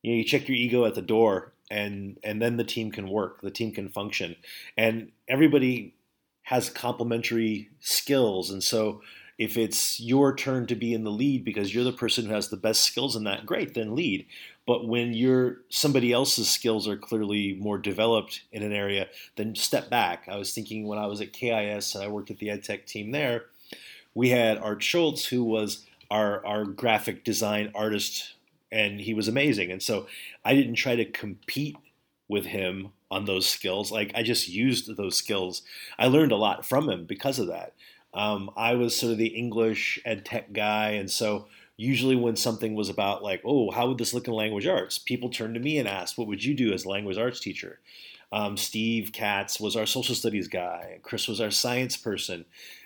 you 0.03 0.13
know, 0.13 0.19
you 0.19 0.25
check 0.25 0.47
your 0.47 0.59
ego 0.59 0.85
at 0.85 0.95
the 0.95 1.01
door, 1.01 1.55
and 1.71 2.19
and 2.23 2.43
then 2.43 2.59
the 2.59 2.65
team 2.65 2.91
can 2.91 3.09
work, 3.09 3.41
the 3.41 3.51
team 3.51 3.73
can 3.73 3.89
function, 3.89 4.37
and 4.77 5.11
everybody 5.27 5.95
has 6.43 6.69
complementary 6.69 7.71
skills, 7.81 8.51
and 8.51 8.63
so 8.63 9.01
If 9.39 9.57
it's 9.57 9.99
your 9.99 10.35
turn 10.35 10.67
to 10.67 10.75
be 10.75 10.95
in 10.95 11.05
the 11.05 11.11
lead 11.11 11.45
because 11.45 11.75
you're 11.75 11.85
the 11.85 11.93
person 11.93 12.27
who 12.27 12.33
has 12.33 12.49
the 12.49 12.57
best 12.57 12.83
skills 12.83 13.17
in 13.17 13.25
that, 13.25 13.47
great, 13.47 13.75
then 13.75 13.95
lead. 13.95 14.27
But 14.67 14.87
when 14.87 15.13
you're 15.13 15.59
somebody 15.69 16.13
else's 16.13 16.49
skills 16.49 16.87
are 16.87 16.97
clearly 16.97 17.55
more 17.55 17.79
developed 17.79 18.43
in 18.53 18.63
an 18.63 18.73
area, 18.73 19.09
then 19.37 19.55
step 19.55 19.91
back. 19.91 20.29
I 20.29 20.37
was 20.37 20.53
thinking 20.53 20.87
when 20.87 20.99
I 20.99 21.07
was 21.07 21.21
at 21.21 21.33
KIS 21.33 21.95
and 21.95 22.05
I 22.05 22.09
worked 22.09 22.31
at 22.31 22.39
the 22.39 22.49
EdTech 22.49 22.87
team 22.87 23.11
there, 23.11 23.47
we 24.15 24.29
had 24.29 24.59
Art 24.59 24.83
Schultz, 24.83 25.27
who 25.27 25.43
was 25.43 25.85
our, 26.11 26.45
our 26.47 26.65
graphic 26.65 27.25
design 27.25 27.73
artist, 27.75 28.35
and 28.71 29.01
he 29.01 29.15
was 29.15 29.29
amazing. 29.29 29.73
And 29.73 29.83
so 29.83 30.07
I 30.45 30.55
didn't 30.55 30.75
try 30.75 30.95
to 30.95 31.05
compete 31.05 31.77
with 32.29 32.47
him 32.47 32.93
on 33.11 33.25
those 33.25 33.49
skills. 33.49 33.91
Like 33.91 34.13
I 34.15 34.23
just 34.23 34.49
used 34.49 34.97
those 34.97 35.17
skills. 35.17 35.63
I 35.99 36.07
learned 36.07 36.33
a 36.33 36.37
lot 36.37 36.65
from 36.65 36.89
him 36.89 37.05
because 37.05 37.39
of 37.39 37.49
that. 37.49 37.75
Um, 38.15 38.51
I 38.57 38.75
was 38.75 38.95
sort 38.95 39.13
of 39.13 39.19
the 39.19 39.29
English 39.29 39.99
ed 40.05 40.25
tech 40.25 40.53
guy, 40.53 40.91
and 40.91 41.11
so 41.11 41.47
usually 41.77 42.17
when 42.17 42.37
something 42.37 42.75
was 42.75 42.89
about 42.89 43.23
like, 43.23 43.43
oh, 43.45 43.71
how 43.71 43.89
would 43.89 43.99
this 43.99 44.15
look 44.15 44.29
in 44.29 44.35
language 44.35 44.67
arts? 44.67 44.99
People 44.99 45.31
turned 45.31 45.55
to 45.55 45.61
me 45.61 45.79
and 45.79 45.89
asked, 45.89 46.19
what 46.19 46.29
would 46.29 46.45
you 46.45 46.55
do 46.55 46.73
as 46.73 46.85
a 46.85 46.89
language 46.89 47.19
arts 47.19 47.41
teacher? 47.41 47.81
Um, 48.31 48.57
Steve 48.57 49.11
Katz 49.13 49.61
was 49.61 49.77
our 49.77 49.87
social 49.87 50.15
studies 50.15 50.49
guy. 50.49 50.99
Chris 51.03 51.29
was 51.29 51.41
our 51.41 51.51
science 51.51 51.97
person. 51.97 52.45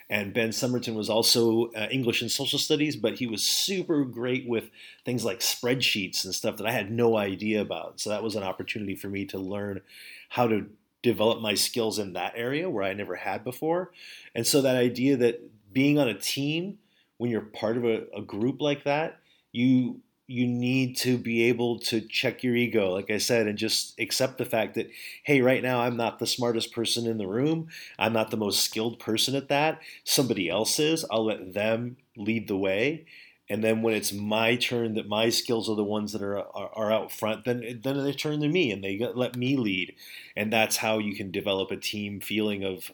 And 0.08 0.32
Ben 0.32 0.50
Summerton 0.50 0.94
was 0.94 1.10
also 1.10 1.66
uh, 1.72 1.88
English 1.90 2.22
and 2.22 2.30
social 2.30 2.60
studies, 2.60 2.94
but 2.94 3.18
he 3.18 3.26
was 3.26 3.42
super 3.42 4.04
great 4.04 4.48
with 4.48 4.70
things 5.04 5.24
like 5.24 5.40
spreadsheets 5.40 6.24
and 6.24 6.34
stuff 6.34 6.58
that 6.58 6.66
I 6.66 6.70
had 6.70 6.92
no 6.92 7.16
idea 7.16 7.60
about. 7.60 8.00
So 8.00 8.10
that 8.10 8.22
was 8.22 8.36
an 8.36 8.44
opportunity 8.44 8.94
for 8.94 9.08
me 9.08 9.24
to 9.26 9.38
learn 9.38 9.80
how 10.28 10.46
to 10.46 10.66
develop 11.02 11.40
my 11.40 11.54
skills 11.54 11.98
in 11.98 12.14
that 12.14 12.32
area 12.36 12.68
where 12.68 12.84
I 12.84 12.92
never 12.92 13.14
had 13.16 13.44
before. 13.44 13.92
And 14.34 14.46
so 14.46 14.62
that 14.62 14.76
idea 14.76 15.16
that 15.18 15.40
being 15.72 15.98
on 15.98 16.08
a 16.08 16.14
team 16.14 16.78
when 17.18 17.30
you're 17.30 17.40
part 17.40 17.76
of 17.76 17.84
a, 17.84 18.06
a 18.14 18.22
group 18.22 18.60
like 18.60 18.84
that, 18.84 19.20
you 19.52 20.00
you 20.28 20.44
need 20.44 20.96
to 20.96 21.16
be 21.16 21.44
able 21.44 21.78
to 21.78 22.00
check 22.00 22.42
your 22.42 22.56
ego, 22.56 22.92
like 22.92 23.12
I 23.12 23.18
said, 23.18 23.46
and 23.46 23.56
just 23.56 23.96
accept 24.00 24.38
the 24.38 24.44
fact 24.44 24.74
that, 24.74 24.90
hey, 25.22 25.40
right 25.40 25.62
now 25.62 25.82
I'm 25.82 25.96
not 25.96 26.18
the 26.18 26.26
smartest 26.26 26.72
person 26.72 27.06
in 27.06 27.16
the 27.16 27.28
room. 27.28 27.68
I'm 27.96 28.12
not 28.12 28.32
the 28.32 28.36
most 28.36 28.64
skilled 28.64 28.98
person 28.98 29.36
at 29.36 29.48
that. 29.50 29.80
Somebody 30.02 30.48
else 30.48 30.80
is. 30.80 31.04
I'll 31.12 31.26
let 31.26 31.54
them 31.54 31.96
lead 32.16 32.48
the 32.48 32.56
way. 32.56 33.06
And 33.48 33.62
then 33.62 33.82
when 33.82 33.94
it's 33.94 34.12
my 34.12 34.56
turn, 34.56 34.94
that 34.94 35.08
my 35.08 35.28
skills 35.28 35.68
are 35.70 35.76
the 35.76 35.84
ones 35.84 36.12
that 36.12 36.22
are 36.22 36.38
are, 36.38 36.70
are 36.74 36.92
out 36.92 37.12
front, 37.12 37.44
then 37.44 37.80
then 37.82 38.02
they 38.02 38.12
turn 38.12 38.40
to 38.40 38.48
me 38.48 38.72
and 38.72 38.82
they 38.82 38.98
let 38.98 39.36
me 39.36 39.56
lead, 39.56 39.94
and 40.36 40.52
that's 40.52 40.78
how 40.78 40.98
you 40.98 41.14
can 41.14 41.30
develop 41.30 41.70
a 41.70 41.76
team 41.76 42.20
feeling 42.20 42.64
of 42.64 42.90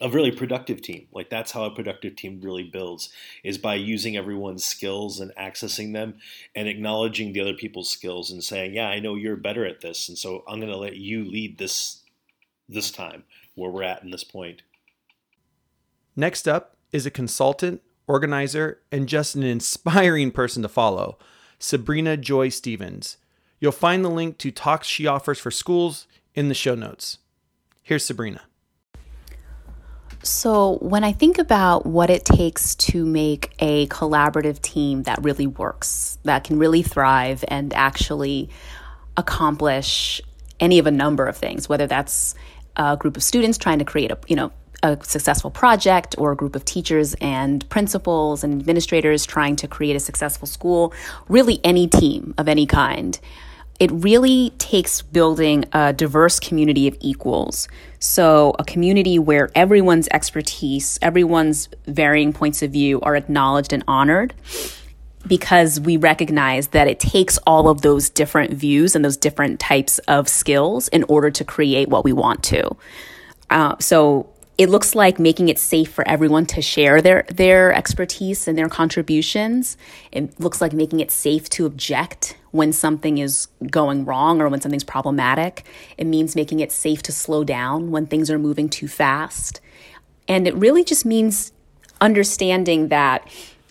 a 0.00 0.10
really 0.10 0.30
productive 0.30 0.82
team. 0.82 1.08
Like 1.12 1.30
that's 1.30 1.52
how 1.52 1.64
a 1.64 1.74
productive 1.74 2.16
team 2.16 2.40
really 2.42 2.64
builds 2.64 3.10
is 3.42 3.58
by 3.58 3.74
using 3.76 4.16
everyone's 4.16 4.64
skills 4.64 5.20
and 5.20 5.32
accessing 5.36 5.92
them 5.92 6.16
and 6.54 6.68
acknowledging 6.68 7.32
the 7.32 7.40
other 7.40 7.54
people's 7.54 7.90
skills 7.90 8.30
and 8.30 8.42
saying, 8.42 8.74
"Yeah, 8.74 8.88
I 8.88 9.00
know 9.00 9.14
you're 9.14 9.36
better 9.36 9.64
at 9.66 9.80
this, 9.80 10.08
and 10.08 10.18
so 10.18 10.44
I'm 10.46 10.60
going 10.60 10.72
to 10.72 10.78
let 10.78 10.96
you 10.96 11.24
lead 11.24 11.58
this 11.58 12.02
this 12.68 12.90
time 12.90 13.24
where 13.54 13.70
we're 13.70 13.82
at 13.82 14.02
in 14.02 14.10
this 14.10 14.24
point." 14.24 14.62
Next 16.14 16.48
up 16.48 16.76
is 16.92 17.06
a 17.06 17.10
consultant, 17.10 17.82
organizer, 18.08 18.80
and 18.92 19.08
just 19.08 19.34
an 19.34 19.42
inspiring 19.42 20.30
person 20.30 20.62
to 20.62 20.68
follow, 20.68 21.18
Sabrina 21.58 22.16
Joy 22.16 22.48
Stevens. 22.48 23.16
You'll 23.58 23.72
find 23.72 24.04
the 24.04 24.10
link 24.10 24.38
to 24.38 24.50
talks 24.50 24.86
she 24.86 25.06
offers 25.06 25.38
for 25.38 25.50
schools 25.50 26.06
in 26.34 26.48
the 26.48 26.54
show 26.54 26.74
notes. 26.74 27.18
Here's 27.82 28.04
Sabrina. 28.04 28.42
So, 30.22 30.78
when 30.78 31.04
I 31.04 31.12
think 31.12 31.38
about 31.38 31.86
what 31.86 32.10
it 32.10 32.24
takes 32.24 32.74
to 32.76 33.06
make 33.06 33.54
a 33.60 33.86
collaborative 33.86 34.60
team 34.60 35.04
that 35.04 35.22
really 35.22 35.46
works, 35.46 36.18
that 36.24 36.42
can 36.42 36.58
really 36.58 36.82
thrive 36.82 37.44
and 37.46 37.72
actually 37.74 38.50
accomplish 39.16 40.20
any 40.58 40.78
of 40.78 40.86
a 40.86 40.90
number 40.90 41.26
of 41.26 41.36
things, 41.36 41.68
whether 41.68 41.86
that's 41.86 42.34
a 42.76 42.96
group 42.96 43.16
of 43.16 43.22
students 43.22 43.56
trying 43.56 43.78
to 43.78 43.84
create 43.84 44.10
a, 44.10 44.18
you 44.26 44.36
know, 44.36 44.50
a 44.92 45.04
successful 45.04 45.50
project 45.50 46.14
or 46.18 46.32
a 46.32 46.36
group 46.36 46.56
of 46.56 46.64
teachers 46.64 47.14
and 47.20 47.68
principals 47.68 48.44
and 48.44 48.60
administrators 48.60 49.26
trying 49.26 49.56
to 49.56 49.68
create 49.68 49.96
a 49.96 50.00
successful 50.00 50.46
school, 50.46 50.92
really 51.28 51.60
any 51.64 51.86
team 51.86 52.34
of 52.38 52.48
any 52.48 52.66
kind 52.66 53.18
it 53.78 53.90
really 53.92 54.50
takes 54.58 55.02
building 55.02 55.64
a 55.72 55.92
diverse 55.92 56.40
community 56.40 56.88
of 56.88 56.96
equals. 57.00 57.68
So, 57.98 58.54
a 58.58 58.64
community 58.64 59.18
where 59.18 59.50
everyone's 59.54 60.08
expertise, 60.10 60.98
everyone's 61.02 61.68
varying 61.86 62.32
points 62.32 62.62
of 62.62 62.70
view 62.70 63.00
are 63.02 63.16
acknowledged 63.16 63.72
and 63.72 63.84
honored 63.86 64.34
because 65.26 65.80
we 65.80 65.96
recognize 65.96 66.68
that 66.68 66.86
it 66.88 67.00
takes 67.00 67.36
all 67.46 67.68
of 67.68 67.82
those 67.82 68.08
different 68.08 68.52
views 68.52 68.94
and 68.94 69.04
those 69.04 69.16
different 69.16 69.58
types 69.58 69.98
of 70.00 70.28
skills 70.28 70.88
in 70.88 71.02
order 71.04 71.30
to 71.30 71.44
create 71.44 71.88
what 71.88 72.04
we 72.04 72.12
want 72.12 72.42
to. 72.44 72.76
Uh, 73.50 73.74
so, 73.80 74.30
it 74.58 74.70
looks 74.70 74.94
like 74.94 75.18
making 75.18 75.48
it 75.48 75.58
safe 75.58 75.92
for 75.92 76.06
everyone 76.08 76.46
to 76.46 76.62
share 76.62 77.02
their 77.02 77.24
their 77.28 77.74
expertise 77.74 78.48
and 78.48 78.56
their 78.56 78.68
contributions. 78.68 79.76
It 80.12 80.40
looks 80.40 80.60
like 80.60 80.72
making 80.72 81.00
it 81.00 81.10
safe 81.10 81.48
to 81.50 81.66
object 81.66 82.36
when 82.52 82.72
something 82.72 83.18
is 83.18 83.48
going 83.70 84.06
wrong 84.06 84.40
or 84.40 84.48
when 84.48 84.62
something's 84.62 84.84
problematic. 84.84 85.64
It 85.98 86.06
means 86.06 86.34
making 86.34 86.60
it 86.60 86.72
safe 86.72 87.02
to 87.02 87.12
slow 87.12 87.44
down 87.44 87.90
when 87.90 88.06
things 88.06 88.30
are 88.30 88.38
moving 88.38 88.70
too 88.70 88.88
fast. 88.88 89.60
And 90.26 90.48
it 90.48 90.54
really 90.54 90.84
just 90.84 91.04
means 91.04 91.52
understanding 92.00 92.88
that 92.88 93.28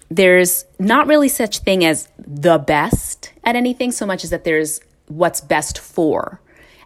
there's 0.10 0.65
not 0.78 1.08
really 1.08 1.30
such 1.30 1.60
thing 1.60 1.84
as 1.84 2.10
the 2.19 2.60
best 2.60 3.34
at 3.43 3.56
anything 3.56 3.91
so 3.91 4.06
much 4.06 4.24
as 4.24 4.30
that 4.30 4.43
there's 4.43 4.80
what's 5.08 5.41
best 5.41 5.80
for. 5.80 6.39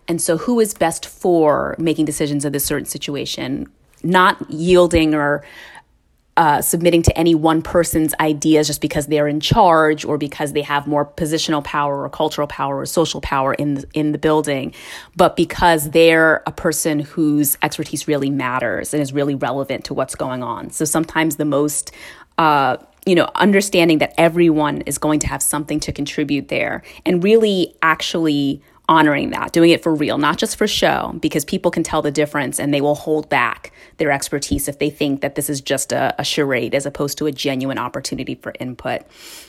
And 0.08 0.22
so 0.22 0.38
who 0.38 0.60
is 0.62 0.74
best 0.74 1.06
for 1.06 1.76
making 1.78 2.06
decisions 2.06 2.46
in 2.46 2.54
this 2.54 2.66
certain 2.66 2.86
situation? 2.86 3.68
Not 4.04 4.50
yielding 4.50 5.14
or 5.14 5.44
uh, 6.38 6.62
submitting 6.62 7.02
to 7.02 7.18
any 7.18 7.36
one 7.36 7.62
person's 7.62 8.14
ideas 8.22 8.66
just 8.66 8.80
because 8.80 9.08
they're 9.08 9.28
in 9.28 9.42
charge 9.42 10.06
or 10.06 10.18
because 10.18 10.54
they 10.54 10.62
have 10.62 10.88
more 10.88 11.06
positional 11.06 11.62
power 11.62 12.04
or 12.04 12.10
cultural 12.10 12.48
power 12.48 12.80
or 12.80 12.86
social 12.86 13.20
power 13.20 13.54
in 13.54 13.74
the, 13.74 13.86
in 13.94 14.14
the 14.14 14.18
building, 14.18 14.74
but 15.18 15.36
because 15.36 15.90
they're 15.90 16.42
a 16.48 16.52
person 16.54 17.02
whose 17.02 17.58
expertise 17.62 18.08
really 18.08 18.30
matters 18.30 18.94
and 18.94 19.04
is 19.04 19.12
really 19.12 19.36
relevant 19.36 19.84
to 19.84 19.94
what's 19.94 20.16
going 20.16 20.42
on. 20.42 20.70
So 20.70 20.86
sometimes 20.86 21.36
the 21.36 21.44
most 21.44 21.92
uh, 22.38 22.78
you 23.06 23.16
know, 23.16 23.30
understanding 23.36 23.98
that 23.98 24.14
everyone 24.18 24.82
is 24.82 24.98
going 24.98 25.20
to 25.20 25.28
have 25.28 25.42
something 25.42 25.80
to 25.82 25.92
contribute 25.92 26.48
there 26.48 26.84
and 27.06 27.24
really 27.24 27.76
actually 27.82 28.62
honoring 28.89 29.30
that, 29.30 29.54
doing 29.54 29.69
it 29.69 29.84
for 29.84 29.93
real, 29.93 30.17
not 30.17 30.39
just 30.39 30.58
for 30.58 30.67
show, 30.67 31.15
because 31.21 31.45
people 31.45 31.69
can 31.69 31.84
tell 31.84 32.02
the 32.02 32.10
difference 32.10 32.60
and 32.60 32.73
they 32.73 32.82
will 32.82 32.95
hold 32.95 33.30
back 33.30 33.71
their 33.97 34.12
expertise 34.12 34.67
if 34.67 34.80
they 34.80 34.89
think 34.89 35.21
that 35.21 35.36
this 35.36 35.47
is 35.47 35.62
just 35.62 35.91
a, 35.91 36.13
a, 36.19 36.23
charade 36.23 36.73
as 36.73 36.88
opposed 36.88 37.15
to 37.19 37.28
a 37.28 37.32
genuine 37.32 37.78
opportunity 37.78 38.34
for 38.34 38.52
input. 38.60 39.04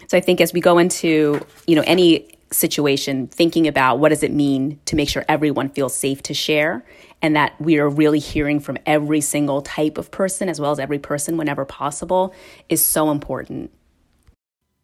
So 0.08 0.18
I 0.18 0.20
think 0.20 0.42
as 0.42 0.52
we 0.52 0.60
go 0.60 0.76
into, 0.76 1.40
you 1.66 1.74
know, 1.74 1.82
any 1.86 2.28
situation, 2.52 3.28
thinking 3.28 3.66
about 3.66 3.98
what 3.98 4.10
does 4.10 4.22
it 4.22 4.30
mean 4.30 4.78
to 4.84 4.94
make 4.94 5.08
sure 5.08 5.24
everyone 5.26 5.70
feels 5.70 5.94
safe 5.94 6.22
to 6.24 6.34
share 6.34 6.84
and 7.22 7.34
that 7.34 7.58
we 7.58 7.78
are 7.78 7.88
really 7.88 8.18
hearing 8.18 8.60
from 8.60 8.76
every 8.84 9.22
single 9.22 9.62
type 9.62 9.96
of 9.96 10.10
person 10.10 10.50
as 10.50 10.60
well 10.60 10.70
as 10.70 10.78
every 10.78 10.98
person 10.98 11.38
whenever 11.38 11.64
possible 11.64 12.34
is 12.68 12.84
so 12.84 13.10
important. 13.10 13.70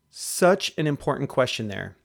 Such 0.08 0.72
an 0.78 0.86
important 0.86 1.28
question 1.28 1.68
there. 1.68 1.96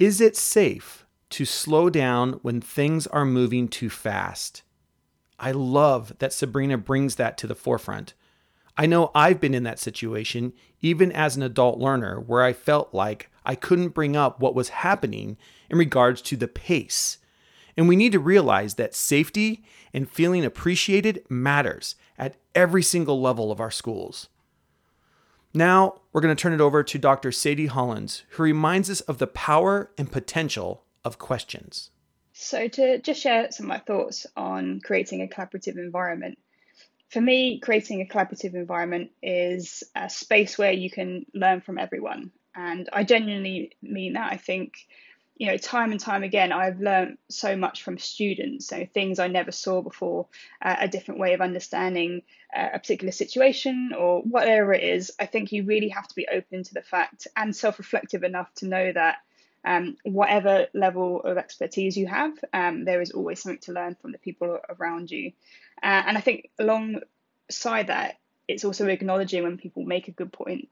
Is 0.00 0.20
it 0.20 0.36
safe 0.36 0.99
to 1.30 1.44
slow 1.44 1.90
down 1.90 2.34
when 2.42 2.60
things 2.60 3.06
are 3.08 3.24
moving 3.24 3.68
too 3.68 3.90
fast. 3.90 4.62
I 5.38 5.52
love 5.52 6.12
that 6.18 6.32
Sabrina 6.32 6.76
brings 6.76 7.16
that 7.16 7.38
to 7.38 7.46
the 7.46 7.54
forefront. 7.54 8.14
I 8.76 8.86
know 8.86 9.10
I've 9.14 9.40
been 9.40 9.54
in 9.54 9.62
that 9.64 9.78
situation, 9.78 10.52
even 10.80 11.12
as 11.12 11.36
an 11.36 11.42
adult 11.42 11.78
learner, 11.78 12.20
where 12.20 12.42
I 12.42 12.52
felt 12.52 12.92
like 12.92 13.30
I 13.44 13.54
couldn't 13.54 13.90
bring 13.90 14.16
up 14.16 14.40
what 14.40 14.54
was 14.54 14.68
happening 14.70 15.36
in 15.70 15.78
regards 15.78 16.20
to 16.22 16.36
the 16.36 16.48
pace. 16.48 17.18
And 17.76 17.88
we 17.88 17.96
need 17.96 18.12
to 18.12 18.18
realize 18.18 18.74
that 18.74 18.94
safety 18.94 19.64
and 19.94 20.10
feeling 20.10 20.44
appreciated 20.44 21.24
matters 21.28 21.94
at 22.18 22.36
every 22.54 22.82
single 22.82 23.20
level 23.20 23.50
of 23.50 23.60
our 23.60 23.70
schools. 23.70 24.28
Now, 25.52 26.00
we're 26.12 26.20
going 26.20 26.34
to 26.34 26.40
turn 26.40 26.52
it 26.52 26.60
over 26.60 26.82
to 26.82 26.98
Dr. 26.98 27.32
Sadie 27.32 27.66
Hollins, 27.66 28.22
who 28.30 28.42
reminds 28.42 28.88
us 28.88 29.00
of 29.02 29.18
the 29.18 29.26
power 29.26 29.90
and 29.98 30.12
potential 30.12 30.84
of 31.04 31.18
questions. 31.18 31.90
So, 32.32 32.68
to 32.68 32.98
just 32.98 33.20
share 33.20 33.50
some 33.50 33.66
of 33.66 33.68
my 33.68 33.78
thoughts 33.78 34.26
on 34.36 34.80
creating 34.82 35.22
a 35.22 35.26
collaborative 35.26 35.76
environment. 35.76 36.38
For 37.08 37.20
me, 37.20 37.58
creating 37.58 38.00
a 38.00 38.04
collaborative 38.04 38.54
environment 38.54 39.10
is 39.22 39.82
a 39.96 40.08
space 40.08 40.56
where 40.56 40.72
you 40.72 40.90
can 40.90 41.26
learn 41.34 41.60
from 41.60 41.78
everyone. 41.78 42.30
And 42.54 42.88
I 42.92 43.04
genuinely 43.04 43.72
mean 43.82 44.12
that. 44.12 44.32
I 44.32 44.36
think 44.36 44.74
you 45.40 45.46
know, 45.46 45.56
time 45.56 45.90
and 45.90 45.98
time 45.98 46.22
again, 46.22 46.52
I've 46.52 46.80
learned 46.80 47.16
so 47.30 47.56
much 47.56 47.82
from 47.82 47.96
students. 47.96 48.66
So 48.66 48.84
things 48.84 49.18
I 49.18 49.26
never 49.26 49.50
saw 49.50 49.80
before, 49.80 50.26
uh, 50.60 50.76
a 50.80 50.86
different 50.86 51.18
way 51.18 51.32
of 51.32 51.40
understanding 51.40 52.20
uh, 52.54 52.68
a 52.74 52.78
particular 52.78 53.10
situation 53.10 53.92
or 53.98 54.20
whatever 54.20 54.74
it 54.74 54.84
is. 54.84 55.10
I 55.18 55.24
think 55.24 55.50
you 55.50 55.64
really 55.64 55.88
have 55.88 56.06
to 56.08 56.14
be 56.14 56.28
open 56.30 56.62
to 56.64 56.74
the 56.74 56.82
fact 56.82 57.26
and 57.38 57.56
self-reflective 57.56 58.22
enough 58.22 58.52
to 58.56 58.66
know 58.66 58.92
that 58.92 59.20
um, 59.64 59.96
whatever 60.04 60.66
level 60.74 61.20
of 61.22 61.36
expertise 61.36 61.96
you 61.96 62.06
have, 62.06 62.32
um, 62.52 62.84
there 62.84 63.00
is 63.00 63.10
always 63.10 63.42
something 63.42 63.60
to 63.62 63.72
learn 63.72 63.96
from 64.00 64.12
the 64.12 64.18
people 64.18 64.58
around 64.68 65.10
you. 65.10 65.32
Uh, 65.82 66.02
and 66.06 66.16
I 66.16 66.20
think 66.20 66.50
alongside 66.58 67.88
that, 67.88 68.16
it's 68.48 68.64
also 68.64 68.86
acknowledging 68.88 69.42
when 69.42 69.58
people 69.58 69.84
make 69.84 70.08
a 70.08 70.12
good 70.12 70.32
point 70.32 70.68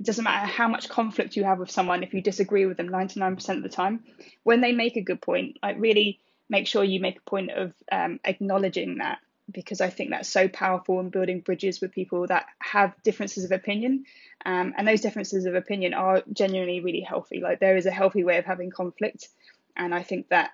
it 0.00 0.06
doesn't 0.06 0.24
matter 0.24 0.46
how 0.46 0.68
much 0.68 0.88
conflict 0.88 1.36
you 1.36 1.44
have 1.44 1.58
with 1.58 1.70
someone 1.70 2.02
if 2.02 2.14
you 2.14 2.22
disagree 2.22 2.66
with 2.66 2.76
them 2.76 2.88
99% 2.88 3.56
of 3.56 3.62
the 3.62 3.68
time 3.68 4.04
when 4.44 4.60
they 4.60 4.72
make 4.72 4.96
a 4.96 5.02
good 5.02 5.20
point 5.20 5.58
like 5.62 5.76
really 5.78 6.20
make 6.48 6.66
sure 6.66 6.84
you 6.84 7.00
make 7.00 7.18
a 7.18 7.30
point 7.30 7.50
of 7.50 7.72
um, 7.90 8.20
acknowledging 8.24 8.98
that 8.98 9.18
because 9.50 9.80
i 9.80 9.88
think 9.88 10.10
that's 10.10 10.28
so 10.28 10.48
powerful 10.48 11.00
in 11.00 11.10
building 11.10 11.40
bridges 11.40 11.80
with 11.80 11.92
people 11.92 12.26
that 12.26 12.46
have 12.60 12.94
differences 13.02 13.44
of 13.44 13.52
opinion. 13.52 14.04
Um, 14.44 14.74
and 14.76 14.86
those 14.86 15.00
differences 15.00 15.46
of 15.46 15.54
opinion 15.54 15.94
are 15.94 16.22
genuinely 16.32 16.80
really 16.80 17.00
healthy. 17.00 17.40
Like 17.40 17.60
there 17.60 17.76
is 17.76 17.86
a 17.86 17.90
healthy 17.90 18.24
way 18.24 18.38
of 18.38 18.44
having 18.44 18.70
conflict. 18.70 19.28
And 19.76 19.94
i 19.94 20.02
think 20.02 20.28
that 20.28 20.50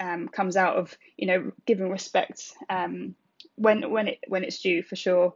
um, 0.00 0.28
comes 0.28 0.56
out 0.56 0.76
of 0.76 0.96
you 1.16 1.26
know 1.26 1.52
giving 1.66 1.90
respect 1.90 2.52
um, 2.70 3.14
when 3.56 3.90
when 3.90 4.08
it 4.08 4.18
when 4.28 4.44
it's 4.44 4.60
due 4.60 4.82
for 4.82 4.96
sure. 4.96 5.34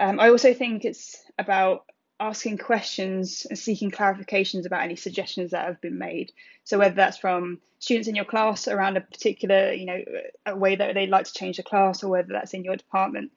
Um, 0.00 0.20
i 0.20 0.28
also 0.28 0.54
think 0.54 0.84
it's 0.84 1.24
about 1.38 1.84
asking 2.20 2.58
questions 2.58 3.46
and 3.48 3.58
seeking 3.58 3.90
clarifications 3.90 4.66
about 4.66 4.82
any 4.82 4.96
suggestions 4.96 5.52
that 5.52 5.66
have 5.66 5.80
been 5.80 5.98
made. 5.98 6.32
So 6.64 6.78
whether 6.78 6.94
that's 6.94 7.18
from 7.18 7.60
students 7.78 8.08
in 8.08 8.16
your 8.16 8.24
class 8.24 8.66
around 8.66 8.96
a 8.96 9.00
particular, 9.00 9.72
you 9.72 9.86
know, 9.86 10.00
a 10.46 10.56
way 10.56 10.74
that 10.74 10.94
they'd 10.94 11.10
like 11.10 11.26
to 11.26 11.32
change 11.32 11.58
the 11.58 11.62
class, 11.62 12.02
or 12.02 12.10
whether 12.10 12.32
that's 12.32 12.54
in 12.54 12.64
your 12.64 12.76
department, 12.76 13.30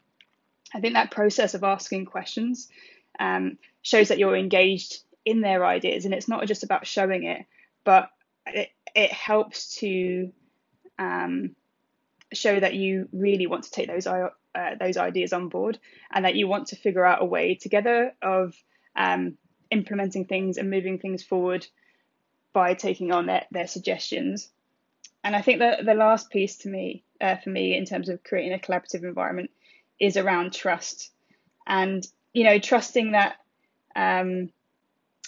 I 0.73 0.79
think 0.79 0.93
that 0.93 1.11
process 1.11 1.53
of 1.53 1.63
asking 1.63 2.05
questions 2.05 2.69
um, 3.19 3.57
shows 3.81 4.07
that 4.07 4.17
you're 4.17 4.35
engaged 4.35 4.99
in 5.25 5.41
their 5.41 5.65
ideas, 5.65 6.05
and 6.05 6.13
it's 6.13 6.27
not 6.27 6.45
just 6.47 6.63
about 6.63 6.87
showing 6.87 7.23
it, 7.23 7.45
but 7.83 8.09
it, 8.47 8.69
it 8.95 9.11
helps 9.11 9.75
to 9.75 10.31
um, 10.97 11.55
show 12.33 12.59
that 12.59 12.73
you 12.73 13.07
really 13.11 13.47
want 13.47 13.65
to 13.65 13.71
take 13.71 13.87
those 13.87 14.07
uh, 14.07 14.29
those 14.79 14.97
ideas 14.97 15.33
on 15.33 15.49
board 15.49 15.79
and 16.11 16.25
that 16.25 16.35
you 16.35 16.47
want 16.47 16.67
to 16.67 16.75
figure 16.75 17.05
out 17.05 17.21
a 17.21 17.25
way 17.25 17.55
together 17.55 18.13
of 18.21 18.55
um, 18.95 19.38
implementing 19.69 20.25
things 20.25 20.58
and 20.58 20.69
moving 20.69 20.99
things 20.99 21.23
forward 21.23 21.65
by 22.54 22.73
taking 22.73 23.12
on 23.12 23.27
their, 23.27 23.45
their 23.51 23.67
suggestions. 23.67 24.49
And 25.23 25.36
I 25.36 25.41
think 25.41 25.60
that 25.60 25.86
the 25.86 25.93
last 25.93 26.30
piece 26.30 26.58
to 26.60 26.69
me, 26.69 27.04
uh, 27.19 27.38
for 27.38 27.49
me, 27.49 27.77
in 27.77 27.86
terms 27.86 28.10
of 28.10 28.23
creating 28.23 28.54
a 28.54 28.58
collaborative 28.58 29.04
environment, 29.04 29.51
is 29.99 30.17
around 30.17 30.54
trust. 30.54 31.12
And 31.65 32.06
you 32.34 32.43
know, 32.43 32.60
trusting 32.60 33.12
that 33.12 33.36
um, 33.95 34.49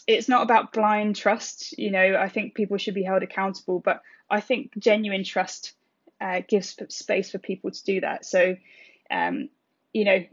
it's 0.07 0.29
not 0.29 0.43
about 0.43 0.73
blind 0.73 1.15
trust. 1.15 1.77
You 1.77 1.91
know, 1.91 2.17
I 2.19 2.29
think 2.29 2.55
people 2.55 2.77
should 2.77 2.95
be 2.95 3.03
held 3.03 3.23
accountable, 3.23 3.79
but 3.79 4.01
I 4.29 4.41
think 4.41 4.71
genuine 4.77 5.23
trust 5.23 5.73
uh, 6.19 6.41
gives 6.47 6.75
space 6.89 7.31
for 7.31 7.37
people 7.37 7.71
to 7.71 7.83
do 7.83 8.01
that. 8.01 8.25
So, 8.25 8.55
um, 9.11 9.49
you 9.91 10.05
know, 10.05 10.23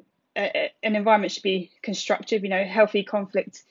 a, 0.40 0.72
an 0.82 0.96
environment 0.96 1.32
should 1.32 1.42
be 1.42 1.70
constructive. 1.82 2.42
You 2.42 2.50
know, 2.50 2.64
healthy 2.64 3.02
conflict 3.02 3.62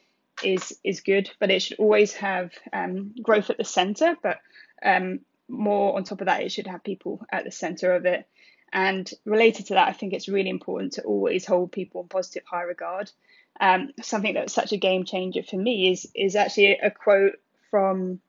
is 0.44 0.78
is 0.84 1.02
good, 1.02 1.30
but 1.40 1.52
it 1.52 1.62
should 1.62 1.80
always 1.80 2.14
have 2.14 2.52
um, 2.74 3.14
growth 3.22 3.50
at 3.50 3.58
the 3.58 3.66
center. 3.66 4.16
But 4.22 4.40
um, 4.84 5.22
more 5.48 5.96
on 5.96 6.04
top 6.04 6.22
of 6.22 6.28
that, 6.28 6.42
it 6.44 6.52
should 6.52 6.68
have 6.68 6.84
people 6.84 7.26
at 7.32 7.44
the 7.44 7.52
center 7.52 7.94
of 7.94 8.06
it. 8.06 8.28
And 8.72 9.10
related 9.26 9.68
to 9.68 9.74
that, 9.74 9.88
I 9.88 9.94
think 9.94 10.14
it's 10.14 10.30
really 10.30 10.50
important 10.50 10.94
to 10.94 11.04
always 11.04 11.46
hold 11.46 11.72
people 11.72 12.02
in 12.02 12.08
positive 12.08 12.44
high 12.46 12.62
regard. 12.62 13.12
Um, 13.60 13.90
something 14.02 14.36
that's 14.36 14.54
such 14.54 14.72
a 14.72 14.78
game 14.78 15.06
changer 15.06 15.44
for 15.44 15.58
me 15.58 15.92
is 15.92 16.08
is 16.16 16.36
actually 16.36 16.74
a 16.74 16.92
quote 16.92 17.40
from 17.70 18.20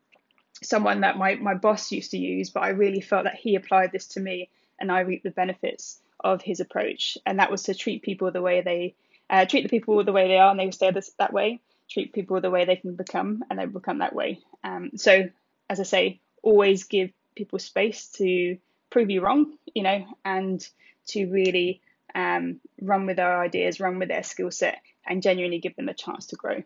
someone 0.62 1.00
that 1.00 1.16
my, 1.16 1.36
my 1.36 1.54
boss 1.54 1.90
used 1.92 2.10
to 2.10 2.18
use, 2.18 2.50
but 2.50 2.62
I 2.62 2.70
really 2.70 3.00
felt 3.00 3.24
that 3.24 3.36
he 3.36 3.54
applied 3.54 3.92
this 3.92 4.06
to 4.08 4.20
me 4.20 4.50
and 4.78 4.90
I 4.90 5.00
reaped 5.00 5.24
the 5.24 5.30
benefits 5.30 6.00
of 6.22 6.42
his 6.42 6.60
approach, 6.60 7.18
and 7.26 7.38
that 7.38 7.50
was 7.50 7.64
to 7.64 7.74
treat 7.74 8.02
people 8.02 8.30
the 8.30 8.42
way 8.42 8.60
they 8.60 8.94
uh, 9.30 9.46
treat 9.46 9.62
the 9.62 9.68
people 9.68 10.02
the 10.04 10.12
way 10.12 10.28
they 10.28 10.38
are, 10.38 10.50
and 10.50 10.58
they 10.58 10.64
will 10.64 10.72
stay 10.72 10.90
this, 10.90 11.12
that 11.18 11.32
way. 11.32 11.60
Treat 11.88 12.12
people 12.12 12.40
the 12.40 12.50
way 12.50 12.64
they 12.64 12.76
can 12.76 12.94
become, 12.94 13.44
and 13.48 13.58
they 13.58 13.66
become 13.66 13.98
that 13.98 14.14
way. 14.14 14.40
Um, 14.62 14.90
so, 14.96 15.28
as 15.68 15.80
I 15.80 15.84
say, 15.84 16.20
always 16.42 16.84
give 16.84 17.10
people 17.36 17.58
space 17.58 18.08
to 18.16 18.58
prove 18.90 19.10
you 19.10 19.20
wrong, 19.20 19.56
you 19.74 19.82
know, 19.82 20.04
and 20.24 20.66
to 21.08 21.26
really 21.26 21.80
um, 22.14 22.60
run 22.80 23.06
with 23.06 23.16
their 23.16 23.40
ideas, 23.40 23.80
run 23.80 23.98
with 23.98 24.08
their 24.08 24.22
skill 24.22 24.50
set, 24.50 24.80
and 25.06 25.22
genuinely 25.22 25.58
give 25.58 25.76
them 25.76 25.88
a 25.88 25.94
chance 25.94 26.26
to 26.26 26.36
grow. 26.36 26.62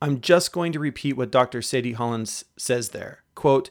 I'm 0.00 0.20
just 0.20 0.52
going 0.52 0.72
to 0.72 0.78
repeat 0.78 1.14
what 1.14 1.30
Dr. 1.30 1.62
Sadie 1.62 1.92
Hollins 1.92 2.44
says 2.56 2.90
there. 2.90 3.22
Quote, 3.34 3.70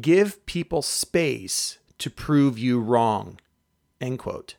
give 0.00 0.44
people 0.46 0.82
space 0.82 1.78
to 1.98 2.10
prove 2.10 2.58
you 2.58 2.78
wrong. 2.78 3.38
End 4.00 4.18
quote. 4.18 4.56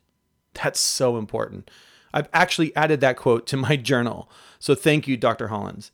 That's 0.54 0.80
so 0.80 1.17
important. 1.17 1.71
I've 2.13 2.30
actually 2.34 2.75
added 2.75 3.01
that 3.01 3.17
quote 3.17 3.47
to 3.47 3.58
my 3.58 3.75
journal. 3.91 4.30
So 4.60 4.75
thank 4.75 5.08
you, 5.08 5.17
Dr. 5.17 5.47
Hollins. 5.47 5.91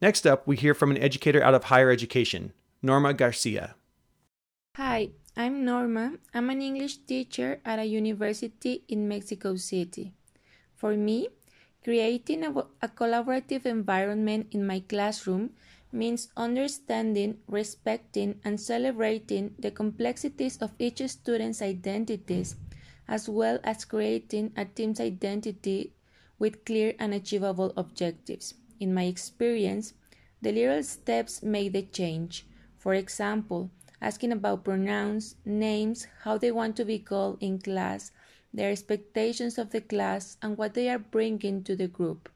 Next 0.00 0.26
up, 0.26 0.46
we 0.46 0.56
hear 0.56 0.74
from 0.74 0.90
an 0.90 0.98
educator 0.98 1.42
out 1.42 1.54
of 1.54 1.64
higher 1.64 1.90
education, 1.90 2.52
Norma 2.82 3.12
Garcia. 3.12 3.74
Hi, 4.76 5.10
I'm 5.36 5.64
Norma. 5.64 6.14
I'm 6.32 6.48
an 6.48 6.62
English 6.62 7.04
teacher 7.04 7.60
at 7.64 7.78
a 7.78 7.84
university 7.84 8.82
in 8.88 9.06
Mexico 9.06 9.56
City. 9.56 10.12
For 10.74 10.96
me, 10.96 11.28
creating 11.84 12.44
a, 12.44 12.50
a 12.80 12.88
collaborative 12.88 13.66
environment 13.66 14.46
in 14.52 14.66
my 14.66 14.80
classroom 14.80 15.50
means 15.92 16.28
understanding, 16.36 17.36
respecting, 17.46 18.40
and 18.44 18.58
celebrating 18.58 19.54
the 19.58 19.70
complexities 19.70 20.56
of 20.58 20.72
each 20.78 21.02
student's 21.10 21.60
identities 21.60 22.56
as 23.10 23.28
well 23.28 23.58
as 23.64 23.84
creating 23.84 24.52
a 24.56 24.64
team's 24.64 25.00
identity 25.00 25.92
with 26.38 26.64
clear 26.64 26.94
and 27.00 27.12
achievable 27.12 27.72
objectives. 27.76 28.54
In 28.78 28.94
my 28.94 29.02
experience, 29.02 29.92
the 30.40 30.52
little 30.52 30.82
steps 30.84 31.42
make 31.42 31.72
the 31.72 31.82
change. 31.82 32.46
For 32.78 32.94
example, 32.94 33.70
asking 34.00 34.30
about 34.32 34.64
pronouns, 34.64 35.34
names, 35.44 36.06
how 36.22 36.38
they 36.38 36.52
want 36.52 36.76
to 36.76 36.84
be 36.84 37.00
called 37.00 37.36
in 37.40 37.58
class, 37.58 38.12
their 38.54 38.70
expectations 38.70 39.58
of 39.58 39.70
the 39.70 39.80
class, 39.80 40.38
and 40.40 40.56
what 40.56 40.74
they 40.74 40.88
are 40.88 40.98
bringing 40.98 41.64
to 41.64 41.74
the 41.74 41.88
group. 41.88 42.28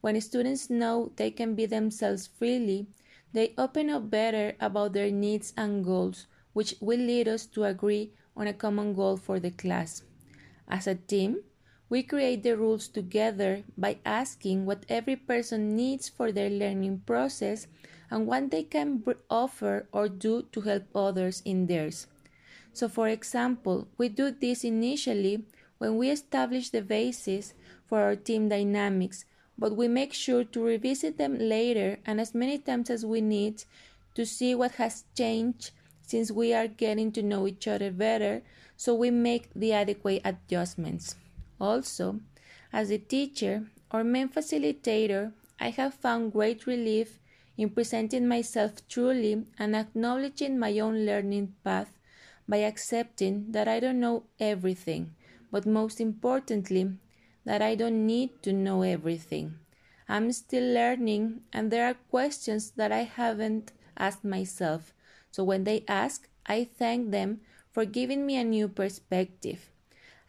When 0.00 0.20
students 0.20 0.70
know 0.70 1.12
they 1.16 1.30
can 1.30 1.54
be 1.54 1.66
themselves 1.66 2.26
freely, 2.26 2.86
they 3.32 3.52
open 3.58 3.90
up 3.90 4.10
better 4.10 4.54
about 4.60 4.94
their 4.94 5.10
needs 5.10 5.52
and 5.58 5.84
goals, 5.84 6.26
which 6.54 6.74
will 6.80 7.00
lead 7.00 7.28
us 7.28 7.44
to 7.46 7.64
agree 7.64 8.12
on 8.36 8.46
a 8.46 8.54
common 8.54 8.94
goal 8.94 9.16
for 9.16 9.38
the 9.38 9.50
class. 9.50 10.02
As 10.68 10.86
a 10.86 10.94
team, 10.94 11.42
we 11.88 12.02
create 12.02 12.42
the 12.42 12.56
rules 12.56 12.88
together 12.88 13.62
by 13.78 13.98
asking 14.04 14.66
what 14.66 14.84
every 14.88 15.16
person 15.16 15.76
needs 15.76 16.08
for 16.08 16.32
their 16.32 16.50
learning 16.50 17.02
process 17.06 17.68
and 18.10 18.26
what 18.26 18.50
they 18.50 18.64
can 18.64 19.04
offer 19.30 19.86
or 19.92 20.08
do 20.08 20.42
to 20.52 20.60
help 20.62 20.84
others 20.94 21.42
in 21.44 21.66
theirs. 21.66 22.06
So, 22.72 22.88
for 22.88 23.08
example, 23.08 23.88
we 23.96 24.08
do 24.08 24.30
this 24.30 24.64
initially 24.64 25.44
when 25.78 25.96
we 25.96 26.10
establish 26.10 26.70
the 26.70 26.82
basis 26.82 27.54
for 27.86 28.00
our 28.00 28.16
team 28.16 28.48
dynamics, 28.48 29.24
but 29.56 29.76
we 29.76 29.88
make 29.88 30.12
sure 30.12 30.44
to 30.44 30.62
revisit 30.62 31.18
them 31.18 31.38
later 31.38 31.98
and 32.04 32.20
as 32.20 32.34
many 32.34 32.58
times 32.58 32.90
as 32.90 33.06
we 33.06 33.20
need 33.20 33.64
to 34.14 34.26
see 34.26 34.54
what 34.54 34.72
has 34.72 35.04
changed 35.16 35.70
since 36.02 36.30
we 36.30 36.52
are 36.52 36.68
getting 36.68 37.12
to 37.12 37.22
know 37.22 37.46
each 37.46 37.66
other 37.66 37.90
better, 37.90 38.42
so 38.76 38.94
we 38.94 39.10
make 39.10 39.48
the 39.54 39.72
adequate 39.72 40.22
adjustments. 40.24 41.16
Also, 41.60 42.20
as 42.72 42.90
a 42.90 42.98
teacher 42.98 43.64
or 43.90 44.04
main 44.04 44.28
facilitator, 44.28 45.32
I 45.58 45.70
have 45.70 45.94
found 45.94 46.32
great 46.32 46.66
relief 46.66 47.18
in 47.56 47.70
presenting 47.70 48.28
myself 48.28 48.86
truly 48.88 49.46
and 49.58 49.74
acknowledging 49.74 50.58
my 50.58 50.78
own 50.78 51.06
learning 51.06 51.54
path 51.64 51.92
by 52.46 52.58
accepting 52.58 53.52
that 53.52 53.66
I 53.66 53.80
don't 53.80 53.98
know 54.00 54.24
everything, 54.38 55.14
but 55.50 55.66
most 55.66 56.00
importantly, 56.00 56.92
that 57.44 57.62
I 57.62 57.74
don't 57.74 58.06
need 58.06 58.42
to 58.42 58.52
know 58.52 58.82
everything. 58.82 59.58
I'm 60.08 60.30
still 60.32 60.74
learning, 60.74 61.40
and 61.52 61.70
there 61.70 61.86
are 61.86 61.94
questions 62.10 62.72
that 62.76 62.92
I 62.92 63.02
haven't 63.02 63.72
asked 63.96 64.24
myself, 64.24 64.92
so 65.30 65.42
when 65.42 65.64
they 65.64 65.84
ask, 65.88 66.28
I 66.46 66.68
thank 66.78 67.10
them 67.10 67.40
for 67.76 67.84
giving 67.84 68.24
me 68.24 68.36
a 68.36 68.42
new 68.42 68.68
perspective. 68.68 69.68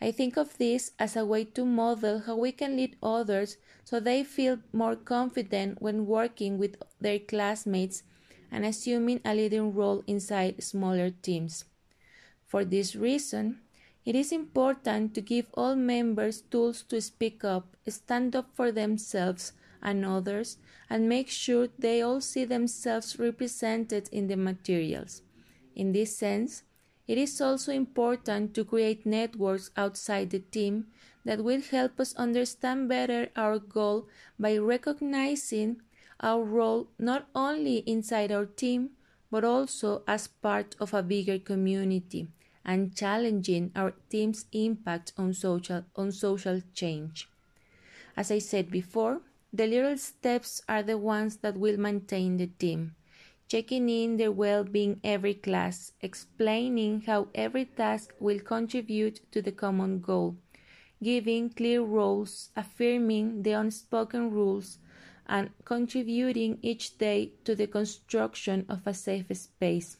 I 0.02 0.12
think 0.12 0.36
of 0.36 0.58
this 0.58 0.92
as 1.00 1.16
a 1.16 1.24
way 1.24 1.46
to 1.56 1.64
model 1.64 2.20
how 2.20 2.36
we 2.36 2.52
can 2.52 2.76
lead 2.76 2.98
others 3.02 3.56
so 3.86 4.02
they 4.02 4.26
feel 4.26 4.60
more 4.74 4.98
confident 4.98 5.82
when 5.82 6.08
working 6.08 6.58
with 6.58 6.76
their 7.00 7.20
classmates 7.20 8.04
and 8.52 8.66
assuming 8.66 9.22
a 9.24 9.34
leading 9.34 9.74
role 9.74 10.04
inside 10.08 10.62
smaller 10.62 11.10
teams. 11.10 11.64
For 12.46 12.66
this 12.66 12.98
reason, 12.98 13.60
it 14.04 14.14
is 14.14 14.34
important 14.34 15.16
to 15.16 15.22
give 15.22 15.48
all 15.54 15.78
members 15.78 16.42
tools 16.42 16.84
to 16.90 17.00
speak 17.00 17.46
up, 17.46 17.78
stand 17.88 18.36
up 18.36 18.50
for 18.56 18.74
themselves 18.74 19.54
and 19.82 20.04
others, 20.04 20.58
and 20.90 21.08
make 21.08 21.30
sure 21.30 21.70
they 21.80 22.02
all 22.02 22.20
see 22.20 22.44
themselves 22.44 23.18
represented 23.18 24.10
in 24.12 24.28
the 24.28 24.36
materials. 24.36 25.22
In 25.78 25.94
this 25.94 26.14
sense, 26.14 26.64
it 27.08 27.18
is 27.18 27.40
also 27.40 27.72
important 27.72 28.54
to 28.54 28.66
create 28.66 29.06
networks 29.06 29.72
outside 29.78 30.30
the 30.30 30.40
team 30.40 30.88
that 31.24 31.44
will 31.44 31.62
help 31.62 32.00
us 32.00 32.16
understand 32.16 32.90
better 32.90 33.30
our 33.36 33.60
goal 33.60 34.08
by 34.40 34.58
recognizing 34.58 35.82
our 36.20 36.44
role 36.44 36.88
not 37.00 37.28
only 37.36 37.78
inside 37.86 38.32
our 38.32 38.46
team 38.46 38.90
but 39.32 39.44
also 39.44 40.04
as 40.08 40.28
part 40.28 40.76
of 40.80 40.94
a 40.94 41.04
bigger 41.04 41.38
community 41.38 42.28
and 42.66 42.96
challenging 42.96 43.72
our 43.76 43.94
team's 44.10 44.46
impact 44.52 45.14
on 45.18 45.34
social 45.34 45.84
on 45.96 46.12
social 46.12 46.62
change. 46.74 47.30
As 48.16 48.32
I 48.32 48.40
said 48.40 48.70
before, 48.70 49.22
the 49.54 49.68
little 49.68 49.98
steps 49.98 50.62
are 50.68 50.84
the 50.84 50.98
ones 50.98 51.38
that 51.38 51.58
will 51.58 51.78
maintain 51.78 52.38
the 52.38 52.48
team 52.48 52.96
checking 53.48 53.90
in 53.90 54.18
their 54.18 54.32
well 54.32 54.64
being 54.64 55.00
every 55.04 55.34
class, 55.34 55.94
explaining 56.02 57.02
how 57.02 57.28
every 57.34 57.66
task 57.66 58.14
will 58.20 58.40
contribute 58.40 59.22
to 59.32 59.42
the 59.42 59.52
common 59.52 60.00
goal, 60.00 60.36
giving 61.02 61.50
clear 61.50 61.82
roles, 61.82 62.50
affirming 62.56 63.44
the 63.44 63.52
unspoken 63.52 64.32
rules, 64.32 64.80
and 65.28 65.50
contributing 65.66 66.58
each 66.62 66.98
day 66.98 67.32
to 67.44 67.56
the 67.56 67.68
construction 67.68 68.66
of 68.68 68.86
a 68.86 68.94
safe 68.94 69.28
space. 69.38 69.98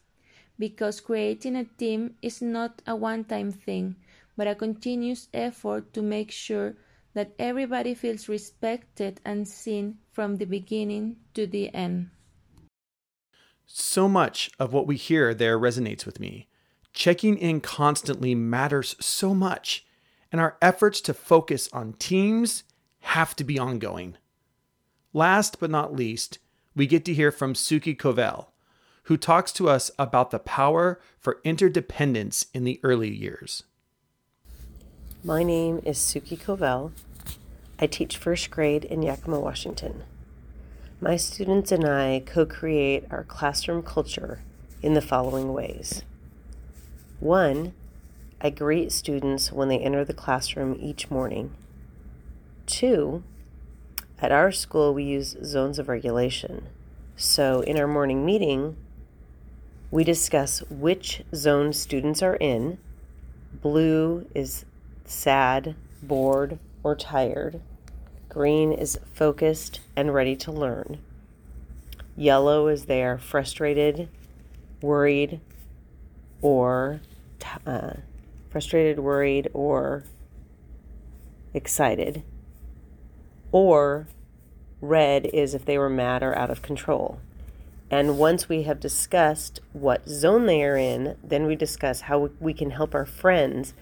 Because 0.60 1.02
creating 1.02 1.56
a 1.56 1.64
team 1.64 2.16
is 2.22 2.42
not 2.42 2.82
a 2.88 2.96
one 2.96 3.24
time 3.24 3.52
thing, 3.52 3.96
but 4.36 4.48
a 4.48 4.56
continuous 4.56 5.30
effort 5.34 5.94
to 5.94 6.02
make 6.02 6.32
sure 6.32 6.76
that 7.14 7.34
everybody 7.40 7.94
feels 7.94 8.28
respected 8.28 9.20
and 9.26 9.48
seen 9.48 9.98
from 10.12 10.36
the 10.36 10.46
beginning 10.46 11.18
to 11.34 11.48
the 11.48 11.74
end. 11.74 12.10
So 13.68 14.08
much 14.08 14.50
of 14.58 14.72
what 14.72 14.88
we 14.88 14.96
hear 14.96 15.34
there 15.34 15.60
resonates 15.60 16.06
with 16.06 16.20
me. 16.20 16.48
Checking 16.94 17.38
in 17.38 17.62
constantly 17.62 18.34
matters 18.34 18.96
so 19.00 19.36
much, 19.36 19.86
and 20.32 20.42
our 20.42 20.58
efforts 20.62 21.02
to 21.02 21.14
focus 21.14 21.70
on 21.72 21.94
teams 21.94 22.64
have 23.02 23.36
to 23.36 23.44
be 23.44 23.60
ongoing. 23.60 24.16
Last 25.14 25.60
but 25.60 25.70
not 25.70 25.94
least, 25.94 26.40
we 26.76 26.88
get 26.88 27.06
to 27.06 27.14
hear 27.14 27.32
from 27.32 27.54
Suki 27.54 27.96
Kovel, 27.96 28.48
who 29.04 29.18
talks 29.18 29.52
to 29.54 29.70
us 29.70 29.92
about 30.00 30.32
the 30.32 30.40
power 30.40 31.00
for 31.20 31.40
interdependence 31.44 32.48
in 32.54 32.64
the 32.64 32.80
early 32.84 33.14
years. 33.14 33.64
My 35.24 35.44
name 35.44 35.82
is 35.84 35.98
Suki 35.98 36.38
Kovel. 36.38 36.92
I 37.80 37.88
teach 37.88 38.18
first 38.18 38.50
grade 38.50 38.86
in 38.86 39.02
Yakima, 39.04 39.40
Washington. 39.40 40.04
My 41.00 41.16
students 41.16 41.72
and 41.72 41.86
I 41.86 42.24
co 42.26 42.44
create 42.44 43.06
our 43.12 43.24
classroom 43.24 43.84
culture 43.84 44.42
in 44.82 44.96
the 44.96 45.02
following 45.02 45.54
ways. 45.54 46.02
One, 47.20 47.74
I 48.42 48.50
greet 48.50 48.92
students 48.92 49.52
when 49.52 49.68
they 49.68 49.78
enter 49.78 50.04
the 50.04 50.16
classroom 50.16 50.76
each 50.82 51.12
morning. 51.12 51.52
Two, 52.66 53.22
at 54.20 54.32
our 54.32 54.52
school 54.52 54.92
we 54.92 55.04
use 55.04 55.38
zones 55.44 55.78
of 55.78 55.88
regulation. 55.88 56.66
So 57.16 57.62
in 57.62 57.78
our 57.78 57.88
morning 57.88 58.26
meeting, 58.26 58.76
we 59.92 60.04
discuss 60.04 60.64
which 60.68 61.22
zone 61.36 61.74
students 61.74 62.24
are 62.24 62.38
in. 62.38 62.80
Blue 63.62 64.28
is 64.34 64.66
sad, 65.06 65.76
bored, 66.02 66.58
or 66.82 66.96
tired. 66.96 67.62
Green 68.38 68.72
is 68.72 69.00
focused 69.16 69.80
and 69.96 70.14
ready 70.14 70.36
to 70.36 70.52
learn. 70.52 71.00
Yellow 72.16 72.68
is 72.68 72.86
they 72.86 73.02
are 73.02 73.18
frustrated, 73.18 74.10
worried, 74.80 75.40
or 76.40 77.02
uh, 77.66 77.94
frustrated, 78.52 79.00
worried, 79.00 79.50
or 79.56 80.04
excited. 81.56 82.22
Or 83.52 84.08
red 84.82 85.26
is 85.34 85.56
if 85.56 85.66
they 85.66 85.80
were 85.80 85.90
mad 85.90 86.22
or 86.22 86.38
out 86.38 86.52
of 86.52 86.62
control. 86.62 87.20
And 87.90 88.20
once 88.20 88.48
we 88.48 88.62
have 88.64 88.80
discussed 88.80 89.62
what 89.74 90.08
zone 90.08 90.46
they 90.46 90.64
are 90.64 90.78
in, 90.78 91.18
then 91.24 91.48
we 91.48 91.56
discuss 91.56 92.02
how 92.02 92.30
we 92.40 92.54
can 92.54 92.70
help 92.70 92.94
our 92.94 93.08
friends 93.08 93.74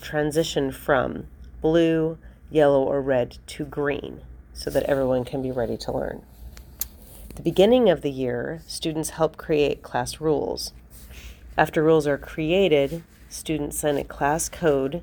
transition 0.00 0.70
from 0.70 1.26
blue, 1.60 2.16
yellow, 2.54 2.82
or 2.82 3.02
red 3.02 3.36
to 3.48 3.64
green 3.64 4.20
so 4.52 4.70
that 4.70 4.84
everyone 4.84 5.24
can 5.24 5.42
be 5.42 5.50
ready 5.50 5.76
to 5.76 5.92
learn. 5.92 6.22
At 7.28 7.36
the 7.36 7.42
beginning 7.42 7.90
of 7.90 8.02
the 8.02 8.12
year, 8.12 8.62
students 8.66 9.10
help 9.10 9.36
create 9.36 9.82
class 9.82 10.20
rules. 10.20 10.72
After 11.58 11.82
rules 11.82 12.06
are 12.06 12.16
created, 12.16 13.02
students 13.28 13.78
sign 13.78 13.96
a 13.96 14.04
class 14.04 14.48
code 14.48 15.02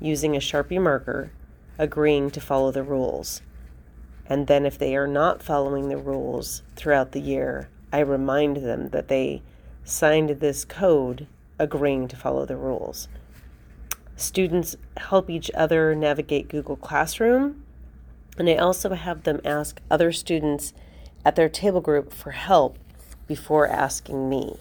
using 0.00 0.34
a 0.34 0.40
Sharpie 0.40 0.80
marker, 0.80 1.32
agreeing 1.78 2.30
to 2.30 2.40
follow 2.40 2.70
the 2.70 2.82
rules. 2.82 3.42
And 4.28 4.46
then, 4.46 4.64
if 4.64 4.78
they 4.78 4.96
are 4.96 5.06
not 5.06 5.42
following 5.42 5.88
the 5.88 5.98
rules 5.98 6.62
throughout 6.74 7.12
the 7.12 7.20
year, 7.20 7.68
I 7.92 8.00
remind 8.00 8.56
them 8.56 8.88
that 8.88 9.08
they 9.08 9.42
signed 9.84 10.30
this 10.30 10.64
code 10.64 11.26
agreeing 11.58 12.08
to 12.08 12.16
follow 12.16 12.44
the 12.44 12.56
rules. 12.56 13.08
Students 14.16 14.76
help 14.96 15.28
each 15.28 15.50
other 15.54 15.94
navigate 15.94 16.48
Google 16.48 16.76
Classroom, 16.76 17.62
and 18.38 18.48
I 18.48 18.56
also 18.56 18.94
have 18.94 19.24
them 19.24 19.42
ask 19.44 19.80
other 19.90 20.10
students 20.10 20.72
at 21.22 21.36
their 21.36 21.50
table 21.50 21.82
group 21.82 22.14
for 22.14 22.30
help 22.30 22.78
before 23.26 23.68
asking 23.68 24.30
me. 24.30 24.56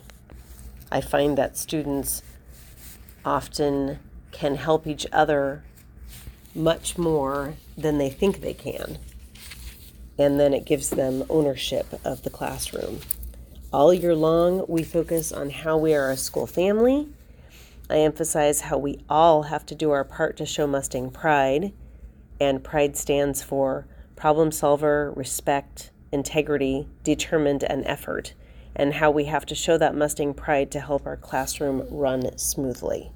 I 0.92 1.00
find 1.00 1.38
that 1.38 1.58
students 1.58 2.22
often 3.24 4.00
can 4.32 4.56
help 4.56 4.86
each 4.86 5.08
other 5.14 5.64
much 6.54 6.98
more 6.98 7.56
than 7.78 7.98
they 7.98 8.10
think 8.10 8.42
they 8.42 8.54
can. 8.54 8.98
And 10.18 10.38
then 10.38 10.54
it 10.54 10.66
gives 10.66 10.90
them 10.90 11.24
ownership 11.30 11.88
of 12.04 12.24
the 12.24 12.30
classroom. 12.30 13.00
All 13.72 13.94
year 13.94 14.16
long, 14.16 14.66
we 14.68 14.84
focus 14.84 15.32
on 15.32 15.50
how 15.50 15.78
we 15.78 15.94
are 15.94 16.12
a 16.12 16.18
school 16.18 16.48
family 16.48 17.08
I 17.90 17.98
emphasize 17.98 18.62
how 18.62 18.78
we 18.78 19.00
all 19.10 19.44
have 19.44 19.66
to 19.68 19.76
do 19.76 19.92
our 19.92 20.04
part 20.04 20.38
to 20.38 20.46
show 20.46 20.66
Mustang 20.66 21.12
pride, 21.12 21.74
and 22.40 22.64
pride 22.64 22.98
stands 22.98 23.44
for 23.44 23.88
problem 24.16 24.52
solver, 24.52 25.14
respect, 25.16 25.92
integrity, 26.12 26.88
determined, 27.04 27.64
and 27.64 27.86
effort, 27.86 28.34
and 28.76 28.96
how 28.96 29.12
we 29.12 29.26
have 29.26 29.46
to 29.46 29.56
show 29.56 29.78
that 29.78 29.96
Mustang 29.96 30.34
pride 30.34 30.72
to 30.72 30.80
help 30.80 31.06
our 31.06 31.18
classroom 31.18 31.86
run 31.92 32.38
smoothly. 32.38 33.12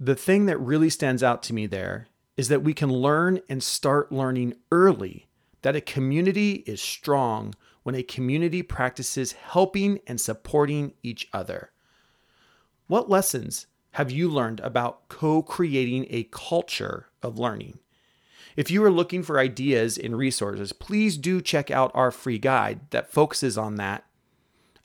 The 0.00 0.16
thing 0.16 0.46
that 0.46 0.58
really 0.58 0.90
stands 0.90 1.22
out 1.22 1.42
to 1.44 1.54
me 1.54 1.66
there 1.66 2.08
is 2.36 2.48
that 2.48 2.62
we 2.62 2.72
can 2.72 2.90
learn 2.90 3.40
and 3.48 3.62
start 3.62 4.10
learning 4.10 4.54
early 4.70 5.28
that 5.60 5.76
a 5.76 5.80
community 5.80 6.64
is 6.66 6.80
strong 6.80 7.54
when 7.82 7.94
a 7.94 8.02
community 8.02 8.62
practices 8.62 9.32
helping 9.32 10.00
and 10.06 10.20
supporting 10.20 10.94
each 11.02 11.28
other. 11.32 11.70
What 12.86 13.08
lessons 13.08 13.66
have 13.92 14.10
you 14.10 14.28
learned 14.28 14.60
about 14.60 15.08
co 15.08 15.42
creating 15.42 16.06
a 16.10 16.28
culture 16.30 17.08
of 17.22 17.38
learning? 17.38 17.78
If 18.56 18.70
you 18.70 18.84
are 18.84 18.90
looking 18.90 19.22
for 19.22 19.38
ideas 19.38 19.96
and 19.96 20.16
resources, 20.16 20.72
please 20.72 21.16
do 21.16 21.40
check 21.40 21.70
out 21.70 21.90
our 21.94 22.10
free 22.10 22.38
guide 22.38 22.80
that 22.90 23.10
focuses 23.10 23.56
on 23.56 23.76
that. 23.76 24.04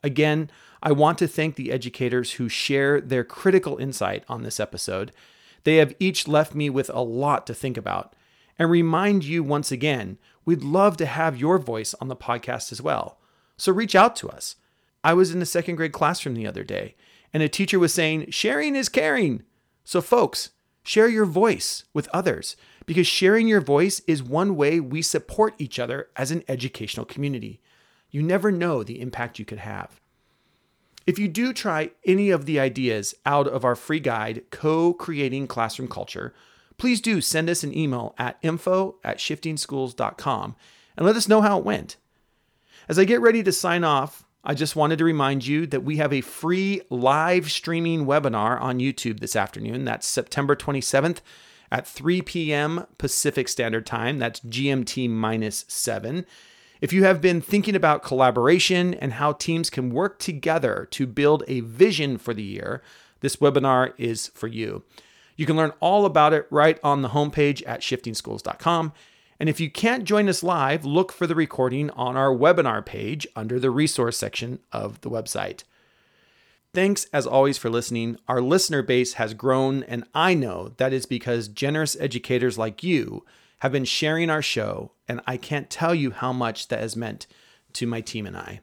Again, 0.02 0.50
I 0.82 0.92
want 0.92 1.18
to 1.18 1.28
thank 1.28 1.56
the 1.56 1.72
educators 1.72 2.32
who 2.32 2.48
share 2.48 3.00
their 3.00 3.24
critical 3.24 3.78
insight 3.78 4.24
on 4.28 4.42
this 4.42 4.60
episode. 4.60 5.12
They 5.64 5.76
have 5.76 5.94
each 5.98 6.28
left 6.28 6.54
me 6.54 6.70
with 6.70 6.90
a 6.94 7.00
lot 7.00 7.46
to 7.48 7.54
think 7.54 7.76
about. 7.76 8.14
And 8.58 8.70
remind 8.70 9.24
you 9.24 9.42
once 9.42 9.70
again, 9.70 10.18
we'd 10.44 10.62
love 10.62 10.96
to 10.98 11.06
have 11.06 11.38
your 11.38 11.58
voice 11.58 11.94
on 12.00 12.08
the 12.08 12.16
podcast 12.16 12.72
as 12.72 12.80
well. 12.80 13.18
So 13.56 13.72
reach 13.72 13.94
out 13.94 14.16
to 14.16 14.28
us. 14.28 14.56
I 15.04 15.14
was 15.14 15.32
in 15.32 15.42
a 15.42 15.46
second 15.46 15.76
grade 15.76 15.92
classroom 15.92 16.34
the 16.34 16.46
other 16.46 16.64
day, 16.64 16.94
and 17.32 17.42
a 17.42 17.48
teacher 17.48 17.78
was 17.78 17.92
saying, 17.92 18.30
sharing 18.30 18.76
is 18.76 18.88
caring. 18.88 19.42
So, 19.84 20.00
folks, 20.00 20.50
share 20.82 21.08
your 21.08 21.26
voice 21.26 21.84
with 21.92 22.08
others 22.12 22.56
because 22.86 23.06
sharing 23.06 23.48
your 23.48 23.60
voice 23.60 24.00
is 24.06 24.22
one 24.22 24.56
way 24.56 24.80
we 24.80 25.02
support 25.02 25.54
each 25.58 25.78
other 25.78 26.08
as 26.16 26.30
an 26.30 26.42
educational 26.48 27.06
community. 27.06 27.60
You 28.10 28.22
never 28.22 28.50
know 28.50 28.82
the 28.82 29.00
impact 29.00 29.38
you 29.38 29.44
could 29.44 29.58
have. 29.58 30.00
If 31.06 31.18
you 31.18 31.28
do 31.28 31.52
try 31.52 31.92
any 32.04 32.30
of 32.30 32.44
the 32.44 32.60
ideas 32.60 33.14
out 33.24 33.46
of 33.46 33.64
our 33.64 33.74
free 33.74 34.00
guide, 34.00 34.42
Co 34.50 34.92
Creating 34.92 35.46
Classroom 35.46 35.88
Culture, 35.88 36.34
please 36.76 37.00
do 37.00 37.20
send 37.20 37.48
us 37.48 37.62
an 37.62 37.76
email 37.76 38.14
at 38.18 38.38
info 38.42 38.96
at 39.02 39.18
shiftingschools.com 39.18 40.56
and 40.96 41.06
let 41.06 41.16
us 41.16 41.28
know 41.28 41.40
how 41.40 41.58
it 41.58 41.64
went. 41.64 41.96
As 42.88 42.98
I 42.98 43.04
get 43.04 43.20
ready 43.20 43.42
to 43.42 43.52
sign 43.52 43.84
off, 43.84 44.24
I 44.48 44.54
just 44.54 44.76
wanted 44.76 44.96
to 45.00 45.04
remind 45.04 45.46
you 45.46 45.66
that 45.66 45.84
we 45.84 45.98
have 45.98 46.10
a 46.10 46.22
free 46.22 46.80
live 46.88 47.52
streaming 47.52 48.06
webinar 48.06 48.58
on 48.58 48.78
YouTube 48.78 49.20
this 49.20 49.36
afternoon. 49.36 49.84
That's 49.84 50.06
September 50.06 50.56
27th 50.56 51.18
at 51.70 51.86
3 51.86 52.22
p.m. 52.22 52.86
Pacific 52.96 53.46
Standard 53.46 53.84
Time. 53.84 54.18
That's 54.18 54.40
GMT 54.40 55.10
minus 55.10 55.66
7. 55.68 56.24
If 56.80 56.94
you 56.94 57.04
have 57.04 57.20
been 57.20 57.42
thinking 57.42 57.76
about 57.76 58.02
collaboration 58.02 58.94
and 58.94 59.12
how 59.12 59.32
teams 59.34 59.68
can 59.68 59.90
work 59.90 60.18
together 60.18 60.88
to 60.92 61.06
build 61.06 61.44
a 61.46 61.60
vision 61.60 62.16
for 62.16 62.32
the 62.32 62.42
year, 62.42 62.82
this 63.20 63.36
webinar 63.36 63.92
is 63.98 64.28
for 64.28 64.46
you. 64.46 64.82
You 65.36 65.44
can 65.44 65.56
learn 65.56 65.74
all 65.80 66.06
about 66.06 66.32
it 66.32 66.46
right 66.48 66.80
on 66.82 67.02
the 67.02 67.10
homepage 67.10 67.62
at 67.66 67.80
shiftingschools.com. 67.80 68.94
And 69.40 69.48
if 69.48 69.60
you 69.60 69.70
can't 69.70 70.04
join 70.04 70.28
us 70.28 70.42
live, 70.42 70.84
look 70.84 71.12
for 71.12 71.26
the 71.26 71.34
recording 71.34 71.90
on 71.90 72.16
our 72.16 72.34
webinar 72.34 72.84
page 72.84 73.26
under 73.36 73.60
the 73.60 73.70
resource 73.70 74.18
section 74.18 74.58
of 74.72 75.00
the 75.02 75.10
website. 75.10 75.62
Thanks 76.74 77.06
as 77.12 77.26
always 77.26 77.56
for 77.56 77.70
listening. 77.70 78.18
Our 78.28 78.40
listener 78.40 78.82
base 78.82 79.14
has 79.14 79.34
grown, 79.34 79.84
and 79.84 80.04
I 80.12 80.34
know 80.34 80.74
that 80.76 80.92
is 80.92 81.06
because 81.06 81.48
generous 81.48 81.96
educators 81.98 82.58
like 82.58 82.82
you 82.82 83.24
have 83.60 83.72
been 83.72 83.84
sharing 83.84 84.28
our 84.28 84.42
show, 84.42 84.92
and 85.08 85.20
I 85.26 85.36
can't 85.36 85.70
tell 85.70 85.94
you 85.94 86.10
how 86.10 86.32
much 86.32 86.68
that 86.68 86.80
has 86.80 86.94
meant 86.94 87.26
to 87.74 87.86
my 87.86 88.00
team 88.00 88.26
and 88.26 88.36
I. 88.36 88.60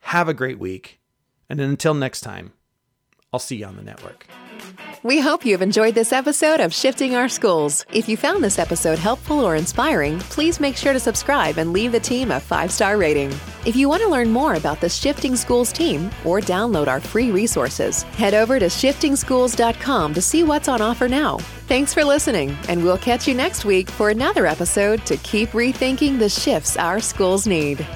Have 0.00 0.28
a 0.28 0.34
great 0.34 0.58
week, 0.58 1.00
and 1.48 1.60
until 1.60 1.94
next 1.94 2.22
time, 2.22 2.52
I'll 3.32 3.40
see 3.40 3.56
you 3.56 3.66
on 3.66 3.76
the 3.76 3.82
network. 3.82 4.26
We 5.04 5.20
hope 5.20 5.46
you've 5.46 5.62
enjoyed 5.62 5.94
this 5.94 6.12
episode 6.12 6.60
of 6.60 6.74
Shifting 6.74 7.14
Our 7.14 7.28
Schools. 7.28 7.86
If 7.92 8.08
you 8.08 8.16
found 8.16 8.42
this 8.42 8.58
episode 8.58 8.98
helpful 8.98 9.38
or 9.40 9.54
inspiring, 9.54 10.18
please 10.18 10.58
make 10.58 10.76
sure 10.76 10.92
to 10.92 10.98
subscribe 10.98 11.56
and 11.56 11.72
leave 11.72 11.92
the 11.92 12.00
team 12.00 12.32
a 12.32 12.40
five 12.40 12.72
star 12.72 12.98
rating. 12.98 13.30
If 13.64 13.76
you 13.76 13.88
want 13.88 14.02
to 14.02 14.08
learn 14.08 14.30
more 14.30 14.54
about 14.54 14.80
the 14.80 14.88
Shifting 14.88 15.36
Schools 15.36 15.72
team 15.72 16.06
or 16.24 16.40
download 16.40 16.88
our 16.88 17.00
free 17.00 17.30
resources, 17.30 18.02
head 18.18 18.34
over 18.34 18.58
to 18.58 18.66
shiftingschools.com 18.66 20.14
to 20.14 20.22
see 20.22 20.42
what's 20.42 20.68
on 20.68 20.80
offer 20.80 21.08
now. 21.08 21.38
Thanks 21.68 21.94
for 21.94 22.02
listening, 22.04 22.56
and 22.68 22.82
we'll 22.82 22.98
catch 22.98 23.28
you 23.28 23.34
next 23.34 23.64
week 23.64 23.88
for 23.88 24.10
another 24.10 24.46
episode 24.46 25.04
to 25.06 25.16
keep 25.18 25.50
rethinking 25.50 26.18
the 26.18 26.28
shifts 26.28 26.76
our 26.76 26.98
schools 26.98 27.46
need. 27.46 27.86